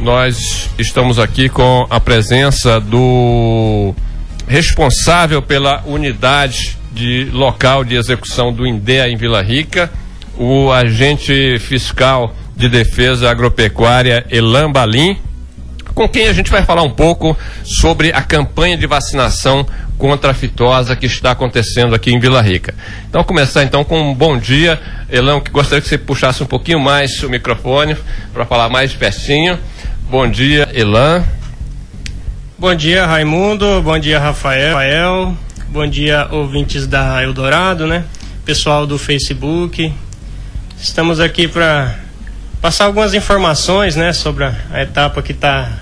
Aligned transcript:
nós 0.00 0.70
estamos 0.78 1.18
aqui 1.18 1.48
com 1.48 1.86
a 1.90 2.00
presença 2.00 2.80
do 2.80 3.94
responsável 4.48 5.42
pela 5.42 5.82
unidade 5.86 6.76
de 6.90 7.28
local 7.32 7.84
de 7.84 7.96
execução 7.96 8.52
do 8.52 8.66
INDEA 8.66 9.08
em 9.08 9.16
Vila 9.16 9.42
Rica, 9.42 9.90
o 10.36 10.72
agente 10.72 11.58
fiscal 11.58 12.34
de 12.56 12.68
defesa 12.68 13.30
agropecuária 13.30 14.24
Elan 14.30 14.72
Balim, 14.72 15.18
com 15.94 16.08
quem 16.08 16.28
a 16.28 16.32
gente 16.32 16.50
vai 16.50 16.64
falar 16.64 16.82
um 16.82 16.90
pouco 16.90 17.36
sobre 17.62 18.10
a 18.12 18.22
campanha 18.22 18.76
de 18.76 18.86
vacinação 18.86 19.66
contra 19.98 20.30
a 20.30 20.34
fitosa 20.34 20.96
que 20.96 21.04
está 21.04 21.32
acontecendo 21.32 21.94
aqui 21.94 22.10
em 22.10 22.18
Vila 22.18 22.40
Rica. 22.40 22.74
Então, 23.08 23.22
começar 23.22 23.64
então 23.64 23.84
com 23.84 24.00
um 24.00 24.14
bom 24.14 24.38
dia. 24.38 24.80
Elão, 25.10 25.40
que 25.40 25.50
gostaria 25.50 25.82
que 25.82 25.88
você 25.88 25.98
puxasse 25.98 26.42
um 26.42 26.46
pouquinho 26.46 26.80
mais 26.80 27.22
o 27.22 27.28
microfone 27.28 27.94
para 28.32 28.46
falar 28.46 28.70
mais 28.70 28.94
pertinho. 28.94 29.58
Bom 30.10 30.28
dia, 30.28 30.68
Elan. 30.74 31.24
Bom 32.58 32.74
dia, 32.74 33.06
Raimundo. 33.06 33.80
Bom 33.80 33.96
dia, 33.96 34.18
Rafael. 34.18 34.74
Rafael. 34.74 35.36
Bom 35.68 35.86
dia, 35.86 36.26
ouvintes 36.32 36.84
da 36.84 37.22
Eldorado, 37.22 37.86
né? 37.86 38.04
Pessoal 38.44 38.88
do 38.88 38.98
Facebook. 38.98 39.94
Estamos 40.82 41.20
aqui 41.20 41.46
para 41.46 41.94
passar 42.60 42.86
algumas 42.86 43.14
informações, 43.14 43.94
né, 43.94 44.12
sobre 44.12 44.42
a, 44.42 44.82
etapa 44.82 45.22
que 45.22 45.30
está 45.30 45.78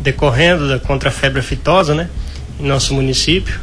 decorrendo 0.00 0.70
da, 0.70 0.78
contra 0.78 1.10
a 1.10 1.12
febre 1.12 1.40
aftosa, 1.40 1.94
né, 1.94 2.08
em 2.58 2.66
nosso 2.66 2.94
município 2.94 3.60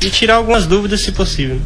e 0.00 0.08
tirar 0.08 0.36
algumas 0.36 0.66
dúvidas, 0.66 1.02
se 1.02 1.12
possível. 1.12 1.60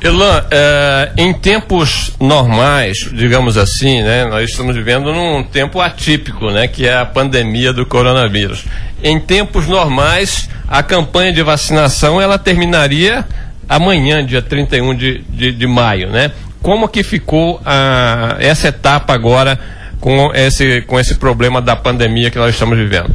Elan, 0.00 0.44
é, 0.50 1.12
em 1.16 1.32
tempos 1.32 2.12
normais, 2.20 3.08
digamos 3.12 3.56
assim, 3.56 4.02
né, 4.02 4.26
nós 4.26 4.50
estamos 4.50 4.76
vivendo 4.76 5.12
num 5.12 5.42
tempo 5.42 5.80
atípico, 5.80 6.50
né, 6.50 6.68
que 6.68 6.86
é 6.86 6.96
a 6.96 7.06
pandemia 7.06 7.72
do 7.72 7.86
coronavírus. 7.86 8.64
Em 9.02 9.18
tempos 9.18 9.66
normais, 9.66 10.48
a 10.68 10.82
campanha 10.82 11.32
de 11.32 11.42
vacinação 11.42 12.20
ela 12.20 12.38
terminaria 12.38 13.24
amanhã, 13.68 14.24
dia 14.24 14.42
31 14.42 14.94
de, 14.94 15.24
de, 15.28 15.52
de 15.52 15.66
maio, 15.66 16.10
né? 16.10 16.32
Como 16.62 16.88
que 16.88 17.02
ficou 17.02 17.60
a, 17.64 18.36
essa 18.38 18.68
etapa 18.68 19.12
agora 19.12 19.58
com 20.00 20.32
esse, 20.34 20.82
com 20.82 20.98
esse 20.98 21.14
problema 21.16 21.60
da 21.60 21.76
pandemia 21.76 22.30
que 22.30 22.38
nós 22.38 22.54
estamos 22.54 22.78
vivendo? 22.78 23.10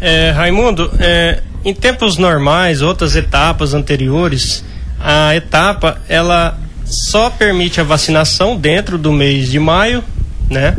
É, 0.00 0.30
Raimundo, 0.30 0.90
é, 0.98 1.40
em 1.64 1.72
tempos 1.72 2.18
normais, 2.18 2.82
outras 2.82 3.14
etapas 3.14 3.72
anteriores, 3.72 4.64
a 5.02 5.34
etapa 5.34 6.00
ela 6.08 6.58
só 6.84 7.28
permite 7.28 7.80
a 7.80 7.84
vacinação 7.84 8.56
dentro 8.56 8.96
do 8.96 9.12
mês 9.12 9.50
de 9.50 9.58
maio, 9.58 10.04
né? 10.48 10.76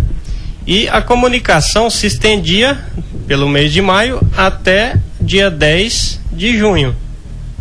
E 0.65 0.87
a 0.87 1.01
comunicação 1.01 1.89
se 1.89 2.07
estendia 2.07 2.79
pelo 3.27 3.49
mês 3.49 3.73
de 3.73 3.81
maio 3.81 4.21
até 4.37 4.95
dia 5.19 5.51
10 5.51 6.21
de 6.31 6.57
junho, 6.57 6.95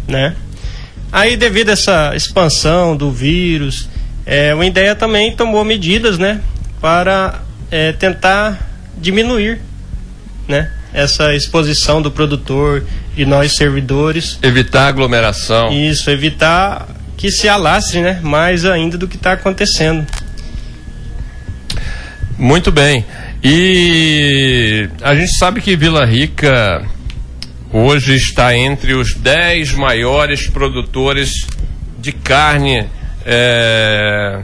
né? 0.07 0.37
Aí 1.11 1.37
devido 1.37 1.71
a 1.71 1.73
essa 1.73 2.15
expansão 2.15 2.97
do 2.97 3.11
vírus, 3.11 3.89
é, 4.25 4.55
o 4.55 4.63
INDEA 4.63 4.95
também 4.95 5.35
tomou 5.35 5.65
medidas, 5.65 6.17
né? 6.17 6.41
Para 6.81 7.41
é, 7.71 7.93
tentar 7.93 8.71
diminuir, 8.99 9.61
né? 10.47 10.71
Essa 10.93 11.35
exposição 11.35 12.03
do 12.03 12.11
produtor 12.11 12.85
e 13.17 13.25
nós 13.25 13.57
servidores. 13.57 14.39
Evitar 14.43 14.89
aglomeração. 14.89 15.73
Isso, 15.73 16.11
evitar 16.11 16.89
que 17.17 17.31
se 17.31 17.49
alastre, 17.49 18.01
né? 18.01 18.21
Mais 18.23 18.65
ainda 18.65 18.99
do 18.99 19.09
que 19.09 19.17
está 19.17 19.33
acontecendo. 19.33 20.07
Muito 22.37 22.73
bem. 22.73 23.05
E 23.45 24.89
a 25.01 25.15
gente 25.15 25.37
sabe 25.37 25.61
que 25.61 25.77
Vila 25.77 26.05
Rica 26.05 26.84
hoje 27.73 28.15
está 28.15 28.56
entre 28.56 28.95
os 28.95 29.15
10 29.15 29.73
maiores 29.73 30.47
produtores 30.49 31.47
de 31.99 32.12
carne, 32.12 32.87
é, 33.25 34.43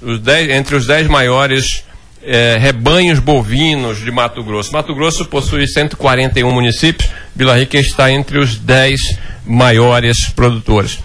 os 0.00 0.20
dez, 0.20 0.50
entre 0.50 0.76
os 0.76 0.86
10 0.86 1.08
maiores 1.08 1.84
é, 2.22 2.58
rebanhos 2.60 3.18
bovinos 3.18 3.98
de 3.98 4.10
Mato 4.10 4.42
Grosso. 4.42 4.72
Mato 4.72 4.94
Grosso 4.94 5.24
possui 5.24 5.66
141 5.66 6.50
municípios, 6.50 7.10
Vila 7.34 7.56
Rica 7.56 7.78
está 7.78 8.10
entre 8.10 8.38
os 8.38 8.56
10 8.56 9.18
maiores 9.46 10.28
produtores. 10.28 10.98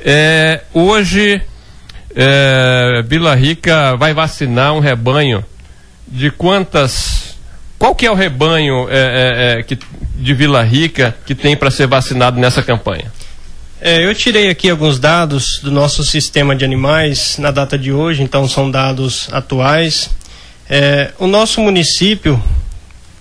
É, 0.00 0.62
hoje, 0.72 1.40
é, 2.14 3.02
Vila 3.06 3.34
Rica 3.34 3.96
vai 3.96 4.12
vacinar 4.12 4.74
um 4.74 4.80
rebanho 4.80 5.44
de 6.06 6.30
quantas. 6.30 7.36
Qual 7.78 7.94
que 7.94 8.06
é 8.06 8.10
o 8.10 8.14
rebanho 8.14 8.88
é, 8.90 9.54
é, 9.56 9.60
é 9.60 9.62
que, 9.62 9.78
de 10.16 10.34
Vila 10.34 10.62
Rica 10.62 11.16
que 11.24 11.34
tem 11.34 11.56
para 11.56 11.70
ser 11.70 11.86
vacinado 11.86 12.40
nessa 12.40 12.62
campanha? 12.62 13.12
É, 13.80 14.04
eu 14.04 14.12
tirei 14.12 14.50
aqui 14.50 14.68
alguns 14.68 14.98
dados 14.98 15.60
do 15.62 15.70
nosso 15.70 16.02
sistema 16.02 16.56
de 16.56 16.64
animais 16.64 17.38
na 17.38 17.52
data 17.52 17.78
de 17.78 17.92
hoje, 17.92 18.24
então 18.24 18.48
são 18.48 18.68
dados 18.68 19.28
atuais. 19.30 20.10
É, 20.70 21.10
o 21.18 21.26
nosso 21.26 21.60
município, 21.60 22.40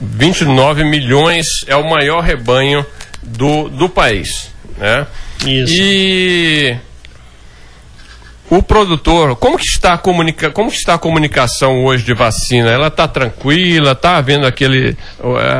29 0.00 0.84
milhões 0.84 1.64
é 1.66 1.74
o 1.76 1.88
maior 1.88 2.22
rebanho 2.22 2.84
do, 3.22 3.68
do 3.68 3.88
país, 3.88 4.50
né? 4.76 5.06
Isso. 5.46 5.72
E 5.74 6.76
o 8.50 8.62
produtor, 8.62 9.36
como 9.36 9.58
que 9.58 9.64
está 9.64 9.94
a 9.94 9.98
comunica, 9.98 10.50
como 10.50 10.70
que 10.70 10.76
está 10.76 10.94
a 10.94 10.98
comunicação 10.98 11.84
hoje 11.84 12.04
de 12.04 12.14
vacina? 12.14 12.70
Ela 12.70 12.88
está 12.88 13.08
tranquila? 13.08 13.92
Está 13.92 14.16
havendo 14.16 14.46
aquele, 14.46 14.96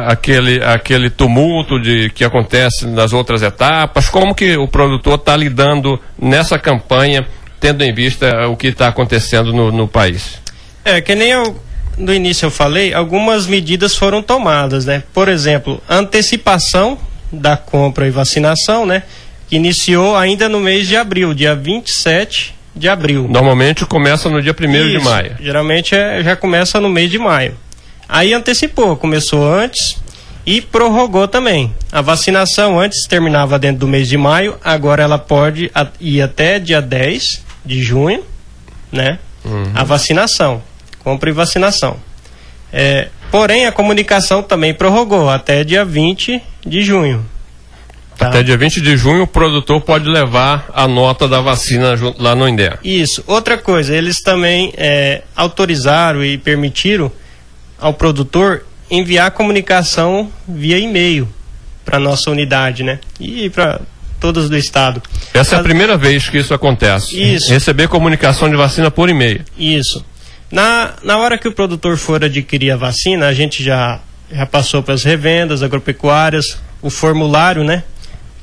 aquele, 0.06 0.62
aquele 0.62 1.10
tumulto 1.10 1.80
de 1.80 2.10
que 2.10 2.24
acontece 2.24 2.86
nas 2.86 3.12
outras 3.12 3.42
etapas? 3.42 4.08
Como 4.08 4.34
que 4.34 4.56
o 4.56 4.68
produtor 4.68 5.14
está 5.14 5.36
lidando 5.36 5.98
nessa 6.18 6.58
campanha 6.58 7.26
tendo 7.64 7.82
em 7.82 7.94
vista 7.94 8.46
o 8.46 8.56
que 8.56 8.66
está 8.66 8.88
acontecendo 8.88 9.50
no, 9.50 9.72
no 9.72 9.88
país? 9.88 10.38
É, 10.84 11.00
que 11.00 11.14
nem 11.14 11.30
eu, 11.30 11.58
no 11.96 12.12
início 12.12 12.44
eu 12.44 12.50
falei, 12.50 12.92
algumas 12.92 13.46
medidas 13.46 13.96
foram 13.96 14.22
tomadas, 14.22 14.84
né? 14.84 15.02
Por 15.14 15.30
exemplo, 15.30 15.82
antecipação 15.88 16.98
da 17.32 17.56
compra 17.56 18.06
e 18.06 18.10
vacinação, 18.10 18.84
né? 18.84 19.02
Que 19.48 19.56
iniciou 19.56 20.14
ainda 20.14 20.46
no 20.46 20.60
mês 20.60 20.86
de 20.86 20.94
abril, 20.94 21.32
dia 21.32 21.54
27 21.54 22.54
de 22.76 22.86
abril. 22.86 23.28
Normalmente 23.30 23.86
começa 23.86 24.28
no 24.28 24.42
dia 24.42 24.52
1 24.52 24.98
de 24.98 25.02
maio. 25.02 25.36
Geralmente 25.40 25.94
é, 25.94 26.22
já 26.22 26.36
começa 26.36 26.78
no 26.78 26.90
mês 26.90 27.10
de 27.10 27.18
maio. 27.18 27.56
Aí 28.06 28.34
antecipou, 28.34 28.94
começou 28.94 29.42
antes 29.42 29.96
E 30.46 30.60
prorrogou 30.60 31.26
também. 31.26 31.72
A 31.90 32.02
vacinação 32.02 32.78
antes 32.78 33.06
terminava 33.06 33.58
dentro 33.58 33.78
do 33.78 33.88
mês 33.88 34.06
de 34.06 34.18
maio, 34.18 34.58
agora 34.62 35.02
ela 35.02 35.16
pode 35.16 35.70
ir 35.98 36.20
até 36.20 36.58
dia 36.58 36.82
10 36.82 37.43
de 37.64 37.82
junho, 37.82 38.22
né? 38.92 39.18
Uhum. 39.44 39.72
A 39.74 39.84
vacinação. 39.84 40.62
Compra 41.02 41.30
e 41.30 41.32
vacinação. 41.32 41.96
É, 42.72 43.08
porém, 43.30 43.66
a 43.66 43.72
comunicação 43.72 44.42
também 44.42 44.74
prorrogou 44.74 45.28
até 45.28 45.62
dia 45.62 45.84
20 45.84 46.42
de 46.66 46.82
junho. 46.82 47.24
Tá. 48.16 48.28
Até 48.28 48.42
dia 48.42 48.56
20 48.56 48.80
de 48.80 48.96
junho 48.96 49.24
o 49.24 49.26
produtor 49.26 49.80
pode 49.80 50.08
levar 50.08 50.66
a 50.72 50.86
nota 50.86 51.26
da 51.26 51.40
vacina 51.40 51.94
lá 52.18 52.34
no 52.34 52.48
INDEA. 52.48 52.78
Isso. 52.84 53.24
Outra 53.26 53.58
coisa, 53.58 53.94
eles 53.94 54.22
também 54.22 54.72
é, 54.76 55.22
autorizaram 55.34 56.24
e 56.24 56.38
permitiram 56.38 57.10
ao 57.78 57.92
produtor 57.92 58.64
enviar 58.90 59.30
comunicação 59.32 60.30
via 60.46 60.78
e-mail 60.78 61.28
para 61.84 61.98
nossa 61.98 62.30
unidade, 62.30 62.82
né? 62.82 62.98
E 63.20 63.50
para 63.50 63.80
todas 64.24 64.48
do 64.48 64.56
estado. 64.56 65.02
Essa 65.34 65.56
é 65.56 65.58
a 65.58 65.62
primeira 65.62 65.98
vez 65.98 66.30
que 66.30 66.38
isso 66.38 66.54
acontece. 66.54 67.20
Isso. 67.20 67.52
Receber 67.52 67.88
comunicação 67.88 68.48
de 68.48 68.56
vacina 68.56 68.90
por 68.90 69.10
e-mail. 69.10 69.44
Isso. 69.58 70.02
Na, 70.50 70.94
na 71.02 71.18
hora 71.18 71.36
que 71.36 71.46
o 71.46 71.52
produtor 71.52 71.98
for 71.98 72.24
adquirir 72.24 72.70
a 72.70 72.76
vacina, 72.76 73.26
a 73.26 73.34
gente 73.34 73.62
já, 73.62 74.00
já 74.32 74.46
passou 74.46 74.82
para 74.82 74.94
as 74.94 75.04
revendas 75.04 75.62
agropecuárias, 75.62 76.56
o 76.80 76.88
formulário, 76.88 77.62
né? 77.62 77.82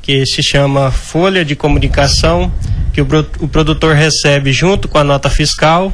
Que 0.03 0.23
se 0.23 0.43
chama 0.43 0.91
Folha 0.91 1.43
de 1.43 1.55
Comunicação, 1.55 2.53
que 2.93 3.01
o, 3.01 3.07
o 3.39 3.47
produtor 3.47 3.95
recebe 3.95 4.53
junto 4.53 4.87
com 4.87 4.99
a 4.99 5.03
nota 5.03 5.31
fiscal 5.31 5.91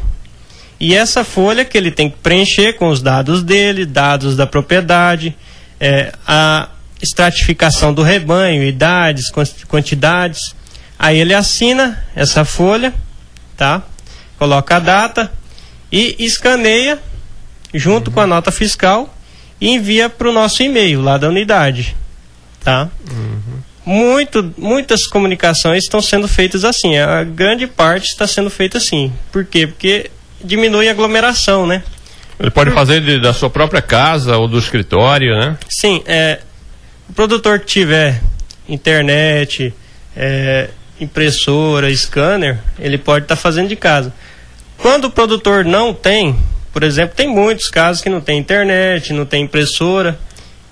e 0.82 0.94
essa 0.94 1.24
folha 1.24 1.64
que 1.64 1.78
ele 1.78 1.92
tem 1.92 2.10
que 2.10 2.18
preencher 2.18 2.74
com 2.74 2.90
os 2.90 3.02
dados 3.02 3.42
dele, 3.42 3.86
dados 3.86 4.36
da 4.36 4.46
propriedade, 4.46 5.34
é, 5.80 6.12
a 6.28 6.68
estratificação 7.02 7.94
do 7.94 8.02
rebanho, 8.02 8.64
idades, 8.64 9.32
quantidades. 9.68 10.56
Aí 10.98 11.20
ele 11.20 11.34
assina 11.34 12.04
essa 12.16 12.44
folha, 12.44 12.94
tá? 13.56 13.84
Coloca 14.38 14.76
a 14.76 14.80
data 14.80 15.32
e 15.92 16.16
escaneia 16.20 17.00
junto 17.74 18.08
uhum. 18.10 18.14
com 18.14 18.22
a 18.22 18.28
nota 18.28 18.52
fiscal 18.52 19.14
e 19.60 19.70
envia 19.70 20.10
para 20.10 20.30
o 20.30 20.34
nosso 20.34 20.62
e-mail 20.64 21.02
lá 21.02 21.18
da 21.18 21.30
unidade, 21.30 21.96
tá? 22.64 22.90
Uhum. 23.12 23.58
Muito, 23.86 24.54
muitas 24.58 25.08
comunicações 25.08 25.84
estão 25.84 26.02
sendo 26.02 26.28
feitas 26.28 26.66
assim. 26.66 26.98
A 26.98 27.24
grande 27.24 27.66
parte 27.68 28.10
está 28.10 28.28
sendo 28.28 28.50
feita 28.50 28.78
assim. 28.78 29.14
Por 29.32 29.46
quê? 29.46 29.66
Porque 29.66 30.12
diminui 30.44 30.90
a 30.90 30.92
aglomeração, 30.92 31.66
né? 31.66 31.84
Ele 32.40 32.52
pode 32.52 32.72
fazer 32.72 33.02
de, 33.02 33.20
da 33.20 33.34
sua 33.34 33.50
própria 33.50 33.82
casa 33.82 34.38
ou 34.38 34.48
do 34.48 34.60
escritório, 34.60 35.36
né? 35.40 35.58
Sim, 35.70 36.04
é, 36.06 36.40
o 37.10 37.14
produtor 37.14 37.60
que 37.60 37.66
tiver 37.66 38.22
internet, 38.68 39.74
é, 40.16 40.70
impressora, 41.00 41.94
scanner, 41.96 42.60
ele 42.80 42.98
pode 42.98 43.26
estar 43.26 43.36
tá 43.36 43.42
fazendo 43.42 43.70
de 43.70 43.76
casa. 43.76 44.14
Quando 44.78 45.06
o 45.06 45.12
produtor 45.12 45.66
não 45.66 45.94
tem, 45.94 46.36
por 46.72 46.84
exemplo, 46.84 47.16
tem 47.16 47.28
muitos 47.28 47.70
casos 47.70 48.02
que 48.02 48.10
não 48.10 48.22
tem 48.22 48.38
internet, 48.38 49.14
não 49.14 49.26
tem 49.26 49.44
impressora, 49.44 50.20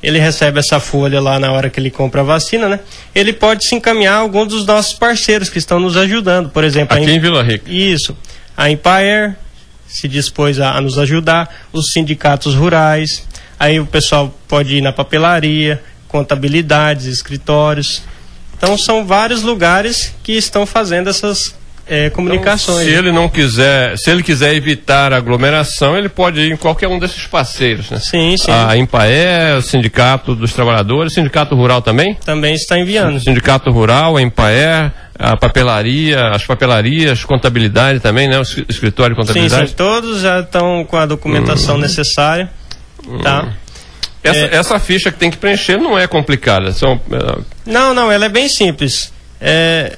ele 0.04 0.20
recebe 0.20 0.60
essa 0.60 0.80
folha 0.80 1.20
lá 1.20 1.40
na 1.40 1.52
hora 1.52 1.70
que 1.70 1.80
ele 1.80 1.90
compra 1.90 2.22
a 2.22 2.24
vacina, 2.24 2.70
né? 2.70 2.80
Ele 3.14 3.34
pode 3.34 3.66
se 3.66 3.74
encaminhar 3.74 4.14
a 4.14 4.18
algum 4.20 4.46
dos 4.46 4.66
nossos 4.66 4.94
parceiros 4.94 5.50
que 5.50 5.58
estão 5.58 5.80
nos 5.80 5.98
ajudando, 5.98 6.50
por 6.50 6.64
exemplo. 6.64 6.96
Aqui 6.96 7.10
em 7.10 7.20
Vila 7.20 7.42
Rica. 7.42 7.72
Isso. 7.72 8.16
A 8.56 8.70
Empaer, 8.70 9.36
se 9.88 10.08
dispôs 10.08 10.60
a, 10.60 10.74
a 10.74 10.82
nos 10.82 11.00
ajudar, 11.00 11.50
os 11.74 11.88
sindicatos 11.92 12.54
rurais, 12.54 13.28
aí 13.60 13.80
o 13.80 13.86
pessoal 13.86 14.34
pode 14.48 14.76
ir 14.76 14.82
na 14.82 14.92
papelaria, 14.92 15.82
contabilidades, 16.16 17.08
escritórios. 17.08 18.02
Então 18.58 18.78
são 18.78 19.06
vários 19.06 19.44
lugares 19.44 20.16
que 20.24 20.32
estão 20.32 20.66
fazendo 20.66 21.10
essas 21.10 21.54
é, 21.86 22.10
comunicações. 22.10 22.88
Então, 22.88 22.94
se 22.94 22.98
ele 22.98 23.12
não 23.12 23.28
quiser, 23.28 23.98
se 23.98 24.10
ele 24.10 24.24
quiser 24.24 24.56
evitar 24.56 25.12
aglomeração, 25.12 25.98
ele 25.98 26.08
pode 26.08 26.40
ir 26.40 26.54
em 26.54 26.56
qualquer 26.56 26.88
um 26.88 26.98
desses 26.98 27.28
parceiros, 27.28 27.92
né? 27.92 28.00
Sim, 28.00 28.38
sim. 28.38 28.50
A 28.50 28.78
Empaé, 28.78 29.58
o 29.58 29.62
Sindicato 29.62 30.34
dos 30.34 30.54
Trabalhadores, 30.54 31.14
Sindicato 31.14 31.54
Rural 31.54 31.82
também? 31.82 32.16
Também 32.26 32.56
está 32.56 32.80
enviando. 32.80 33.20
Sindicato 33.20 33.70
Rural, 33.70 34.16
a 34.16 34.22
Empaé, 34.22 34.90
a 35.20 35.36
papelaria, 35.36 36.30
as 36.30 36.46
papelarias, 36.46 37.26
contabilidade 37.26 38.00
também, 38.00 38.30
né? 38.30 38.40
O 38.40 38.44
escritório 38.70 39.16
de 39.16 39.22
contabilidade. 39.22 39.64
Sim, 39.64 39.68
sim 39.68 39.76
todos 39.76 40.22
já 40.22 40.40
estão 40.40 40.86
com 40.86 40.96
a 40.96 41.06
documentação 41.06 41.76
hum. 41.76 41.80
necessária, 41.80 42.50
tá? 43.22 43.44
Hum. 43.44 43.65
Essa, 44.28 44.40
é... 44.40 44.56
essa, 44.56 44.80
ficha 44.80 45.12
que 45.12 45.18
tem 45.18 45.32
que 45.32 45.38
preencher 45.38 45.78
não 45.78 45.98
é 45.98 46.08
complicada. 46.08 46.72
São, 46.72 47.00
é... 47.12 47.42
Não, 47.66 47.94
não, 47.94 48.12
ela 48.12 48.26
é 48.26 48.30
bem 48.30 48.50
simples. 48.50 49.14
É, 49.40 49.98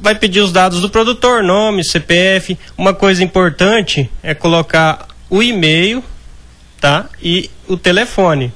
vai 0.00 0.14
pedir 0.14 0.40
os 0.40 0.52
dados 0.52 0.80
do 0.80 0.88
produtor, 0.88 1.42
nome, 1.42 1.84
CPF. 1.84 2.58
Uma 2.76 2.94
coisa 2.94 3.24
importante 3.24 4.10
é 4.22 4.34
colocar 4.34 5.08
o 5.28 5.42
e-mail, 5.42 6.02
tá? 6.80 7.06
E 7.22 7.50
o 7.66 7.76
telefone. 7.76 8.52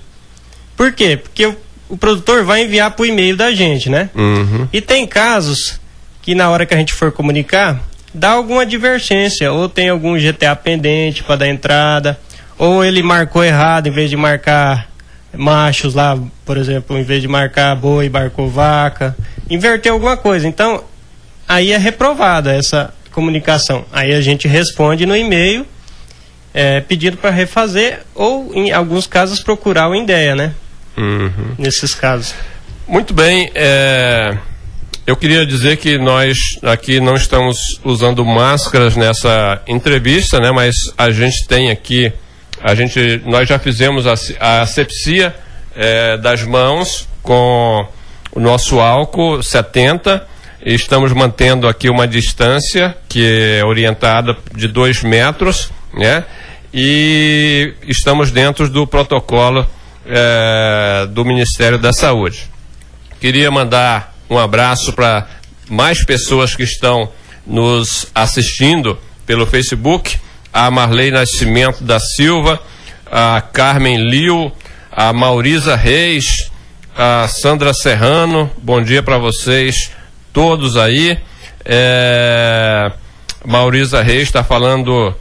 Por 0.76 0.93
quê? 0.93 1.17
Porque 1.17 1.47
o, 1.47 1.56
o 1.88 1.97
produtor 1.97 2.44
vai 2.44 2.65
enviar 2.65 2.91
para 2.91 3.03
o 3.03 3.06
e-mail 3.06 3.37
da 3.37 3.53
gente, 3.53 3.88
né? 3.88 4.11
Uhum. 4.15 4.69
E 4.73 4.81
tem 4.81 5.06
casos 5.06 5.81
que 6.23 6.35
na 6.35 6.50
hora 6.50 6.67
que 6.67 6.75
a 6.75 6.76
gente 6.76 6.93
for 6.93 7.11
comunicar, 7.11 7.82
dá 8.12 8.32
alguma 8.32 8.62
advertência, 8.62 9.50
ou 9.50 9.69
tem 9.69 9.88
algum 9.88 10.19
GTA 10.19 10.55
pendente 10.55 11.23
para 11.23 11.37
dar 11.37 11.49
entrada, 11.49 12.20
ou 12.59 12.85
ele 12.85 13.03
marcou 13.03 13.43
errado, 13.43 13.87
em 13.87 13.91
vez 13.91 14.11
de 14.11 14.17
marcar 14.17 14.88
machos 15.37 15.95
lá, 15.95 16.19
por 16.45 16.57
exemplo, 16.57 16.97
em 16.99 17.03
vez 17.03 17.23
de 17.23 17.29
marcar 17.29 17.75
boi, 17.77 18.09
marcou 18.09 18.49
vaca, 18.49 19.17
inverteu 19.49 19.95
alguma 19.95 20.17
coisa. 20.17 20.47
Então, 20.47 20.83
aí 21.47 21.73
é 21.73 21.79
reprovada 21.79 22.55
essa 22.55 22.93
comunicação. 23.13 23.85
Aí 23.93 24.15
a 24.15 24.21
gente 24.21 24.47
responde 24.47 25.07
no 25.07 25.17
e-mail 25.17 25.67
é, 26.55 26.81
pedindo 26.81 27.17
para 27.17 27.31
refazer 27.31 28.01
ou, 28.15 28.53
em 28.55 28.73
alguns 28.73 29.07
casos, 29.07 29.41
procurar 29.41 29.89
o 29.89 29.95
INDEA, 29.95 30.35
né? 30.35 30.55
Uhum. 30.97 31.55
Nesses 31.57 31.95
casos. 31.95 32.35
Muito 32.87 33.13
bem. 33.15 33.51
É... 33.55 34.37
Eu 35.07 35.17
queria 35.17 35.47
dizer 35.47 35.77
que 35.79 35.97
nós 35.97 36.59
aqui 36.63 37.01
não 37.01 37.15
estamos 37.15 37.81
usando 37.83 38.25
máscaras 38.25 38.95
nessa 38.97 39.63
entrevista, 39.67 40.39
né? 40.39 40.51
Mas 40.51 40.93
a 40.99 41.11
gente 41.11 41.47
tem 41.47 41.71
aqui, 41.71 42.13
a 42.62 42.75
gente, 42.75 43.22
nós 43.25 43.49
já 43.49 43.58
fizemos 43.58 44.06
a, 44.06 44.14
a 44.40 44.62
asepsia 44.62 45.34
é, 45.75 46.16
das 46.16 46.43
mãos 46.43 47.08
com 47.22 47.87
o 48.32 48.40
nosso 48.40 48.81
álcool 48.81 49.43
70 49.43 50.26
e 50.64 50.74
estamos 50.74 51.12
mantendo 51.12 51.69
aqui 51.69 51.88
uma 51.88 52.06
distância 52.06 52.96
que 53.08 53.58
é 53.58 53.65
orientada 53.65 54.36
de 54.55 54.67
dois 54.67 55.03
metros, 55.03 55.70
né? 55.94 56.24
E 56.74 57.74
estamos 57.86 58.31
dentro 58.31 58.69
do 58.69 58.86
protocolo 58.86 59.67
é, 60.05 61.06
do 61.10 61.24
Ministério 61.24 61.79
da 61.79 61.93
Saúde. 61.93 62.50
Queria 63.20 63.50
mandar 63.50 64.15
um 64.29 64.38
abraço 64.38 64.93
para 64.93 65.27
mais 65.69 66.05
pessoas 66.05 66.55
que 66.55 66.62
estão 66.62 67.10
nos 67.46 68.06
assistindo 68.15 68.98
pelo 69.24 69.46
Facebook, 69.46 70.19
a 70.52 70.70
Marley 70.70 71.10
Nascimento 71.10 71.84
da 71.84 72.00
Silva, 72.00 72.60
a 73.10 73.40
Carmen 73.40 74.08
Liu, 74.08 74.52
a 74.90 75.12
Maurisa 75.12 75.76
Reis, 75.76 76.50
a 76.96 77.28
Sandra 77.28 77.72
Serrano, 77.72 78.50
bom 78.62 78.82
dia 78.82 79.02
para 79.02 79.19
vocês 79.19 79.90
todos 80.32 80.76
aí. 80.76 81.19
É, 81.64 82.90
Maurisa 83.44 84.02
Reis 84.02 84.24
está 84.24 84.43
falando, 84.43 85.14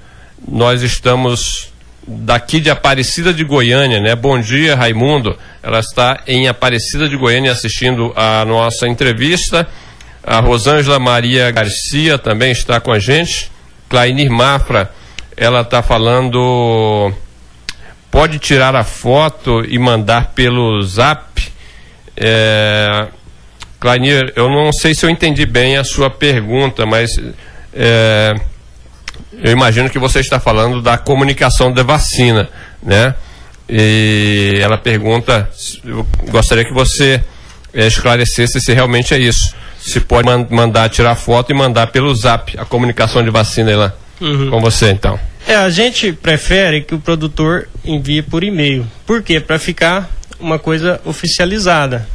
nós 0.48 0.82
estamos 0.82 1.72
daqui 2.08 2.60
de 2.60 2.70
Aparecida 2.70 3.34
de 3.34 3.44
Goiânia, 3.44 4.00
né? 4.00 4.16
Bom 4.16 4.40
dia, 4.40 4.76
Raimundo. 4.76 5.38
Ela 5.62 5.80
está 5.80 6.22
em 6.26 6.48
Aparecida 6.48 7.10
de 7.10 7.18
Goiânia 7.18 7.52
assistindo 7.52 8.14
a 8.16 8.46
nossa 8.46 8.88
entrevista. 8.88 9.68
A 10.24 10.40
Rosângela 10.40 11.00
Maria 11.00 11.52
Garcia 11.52 12.18
também 12.18 12.52
está 12.52 12.80
com 12.80 12.92
a 12.92 13.00
gente. 13.00 13.52
Clainir 13.90 14.30
Mafra, 14.30 14.92
ela 15.38 15.62
está 15.62 15.84
falando. 15.84 17.14
Pode 18.10 18.40
tirar 18.40 18.76
a 18.76 18.84
foto 18.84 19.64
e 19.64 19.78
mandar 19.78 20.32
pelo 20.34 20.82
zap. 20.82 21.54
É, 22.16 23.08
eu 24.36 24.50
não 24.50 24.72
sei 24.74 24.96
se 24.96 25.06
eu 25.06 25.10
entendi 25.10 25.46
bem 25.46 25.78
a 25.78 25.84
sua 25.84 26.10
pergunta, 26.10 26.84
mas 26.84 27.12
é, 27.72 28.34
eu 29.34 29.52
imagino 29.52 29.88
que 29.88 30.00
você 30.00 30.20
está 30.20 30.40
falando 30.40 30.82
da 30.82 30.98
comunicação 30.98 31.72
da 31.72 31.84
vacina, 31.84 32.50
né? 32.82 33.14
E 33.70 34.58
ela 34.62 34.78
pergunta, 34.78 35.48
eu 35.86 36.08
gostaria 36.30 36.66
que 36.66 36.74
você 36.74 37.22
é, 37.74 37.86
esclarecesse 37.86 38.60
se 38.60 38.74
realmente 38.74 39.14
é 39.14 39.20
isso. 39.20 39.54
Se 39.78 40.00
pode 40.00 40.28
man 40.28 40.48
mandar 40.50 40.90
tirar 40.90 41.16
foto 41.16 41.52
e 41.52 41.54
mandar 41.54 41.88
pelo 41.88 42.14
zap 42.16 42.58
a 42.58 42.66
comunicação 42.66 43.24
de 43.24 43.30
vacina 43.30 43.78
lá. 43.78 43.94
Uhum. 44.20 44.50
Com 44.50 44.60
você, 44.62 44.90
então. 44.92 45.20
É, 45.48 45.56
a 45.56 45.70
gente 45.70 46.12
prefere 46.12 46.82
que 46.82 46.94
o 46.94 47.00
produtor 47.00 47.70
envie 47.86 48.22
por 48.22 48.44
e-mail. 48.44 48.86
Por 49.06 49.24
quê? 49.24 49.40
Para 49.40 49.58
ficar 49.58 50.10
uma 50.40 50.60
coisa 50.60 51.00
oficializada. 51.06 52.08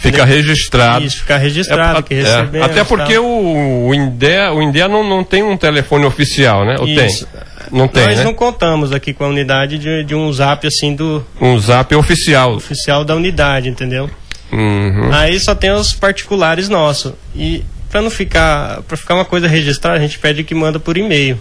Fica 0.00 0.24
registrado. 0.24 1.04
Isso, 1.04 1.18
fica 1.18 1.36
registrado. 1.36 1.98
É, 1.98 2.02
que 2.02 2.14
é, 2.14 2.62
até 2.62 2.84
porque 2.84 3.16
o, 3.18 3.86
o 3.88 3.94
INDE, 3.94 4.50
o 4.54 4.62
INDE 4.62 4.86
não, 4.88 5.08
não 5.08 5.24
tem 5.24 5.42
um 5.42 5.56
telefone 5.56 6.04
oficial, 6.04 6.64
né? 6.64 6.76
Ou 6.78 6.86
Isso. 6.86 7.26
tem? 7.26 7.46
Não 7.72 7.88
tem, 7.88 8.04
Nós 8.06 8.18
né? 8.18 8.24
não 8.24 8.34
contamos 8.34 8.92
aqui 8.92 9.12
com 9.12 9.24
a 9.24 9.28
unidade 9.28 9.78
de, 9.78 10.04
de 10.04 10.14
um 10.14 10.32
zap 10.32 10.64
assim 10.66 10.94
do 10.94 11.24
Um 11.40 11.58
zap 11.58 11.92
oficial. 11.94 12.54
oficial 12.54 13.04
da 13.04 13.16
unidade, 13.16 13.68
entendeu? 13.68 14.08
Uhum. 14.52 15.12
Aí 15.12 15.40
só 15.40 15.54
tem 15.54 15.72
os 15.72 15.92
particulares 15.92 16.68
nossos. 16.68 17.12
E 17.34 17.64
para 17.90 18.02
não 18.02 18.10
ficar, 18.10 18.82
para 18.82 18.96
ficar 18.96 19.14
uma 19.14 19.24
coisa 19.24 19.48
registrada, 19.48 19.98
a 19.98 20.00
gente 20.00 20.18
pede 20.18 20.44
que 20.44 20.54
manda 20.54 20.78
por 20.78 20.96
e-mail. 20.96 21.38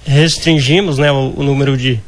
restringimos 0.04 0.98
né, 0.98 1.10
o, 1.10 1.34
o 1.36 1.42
número 1.42 1.76
de, 1.76 2.00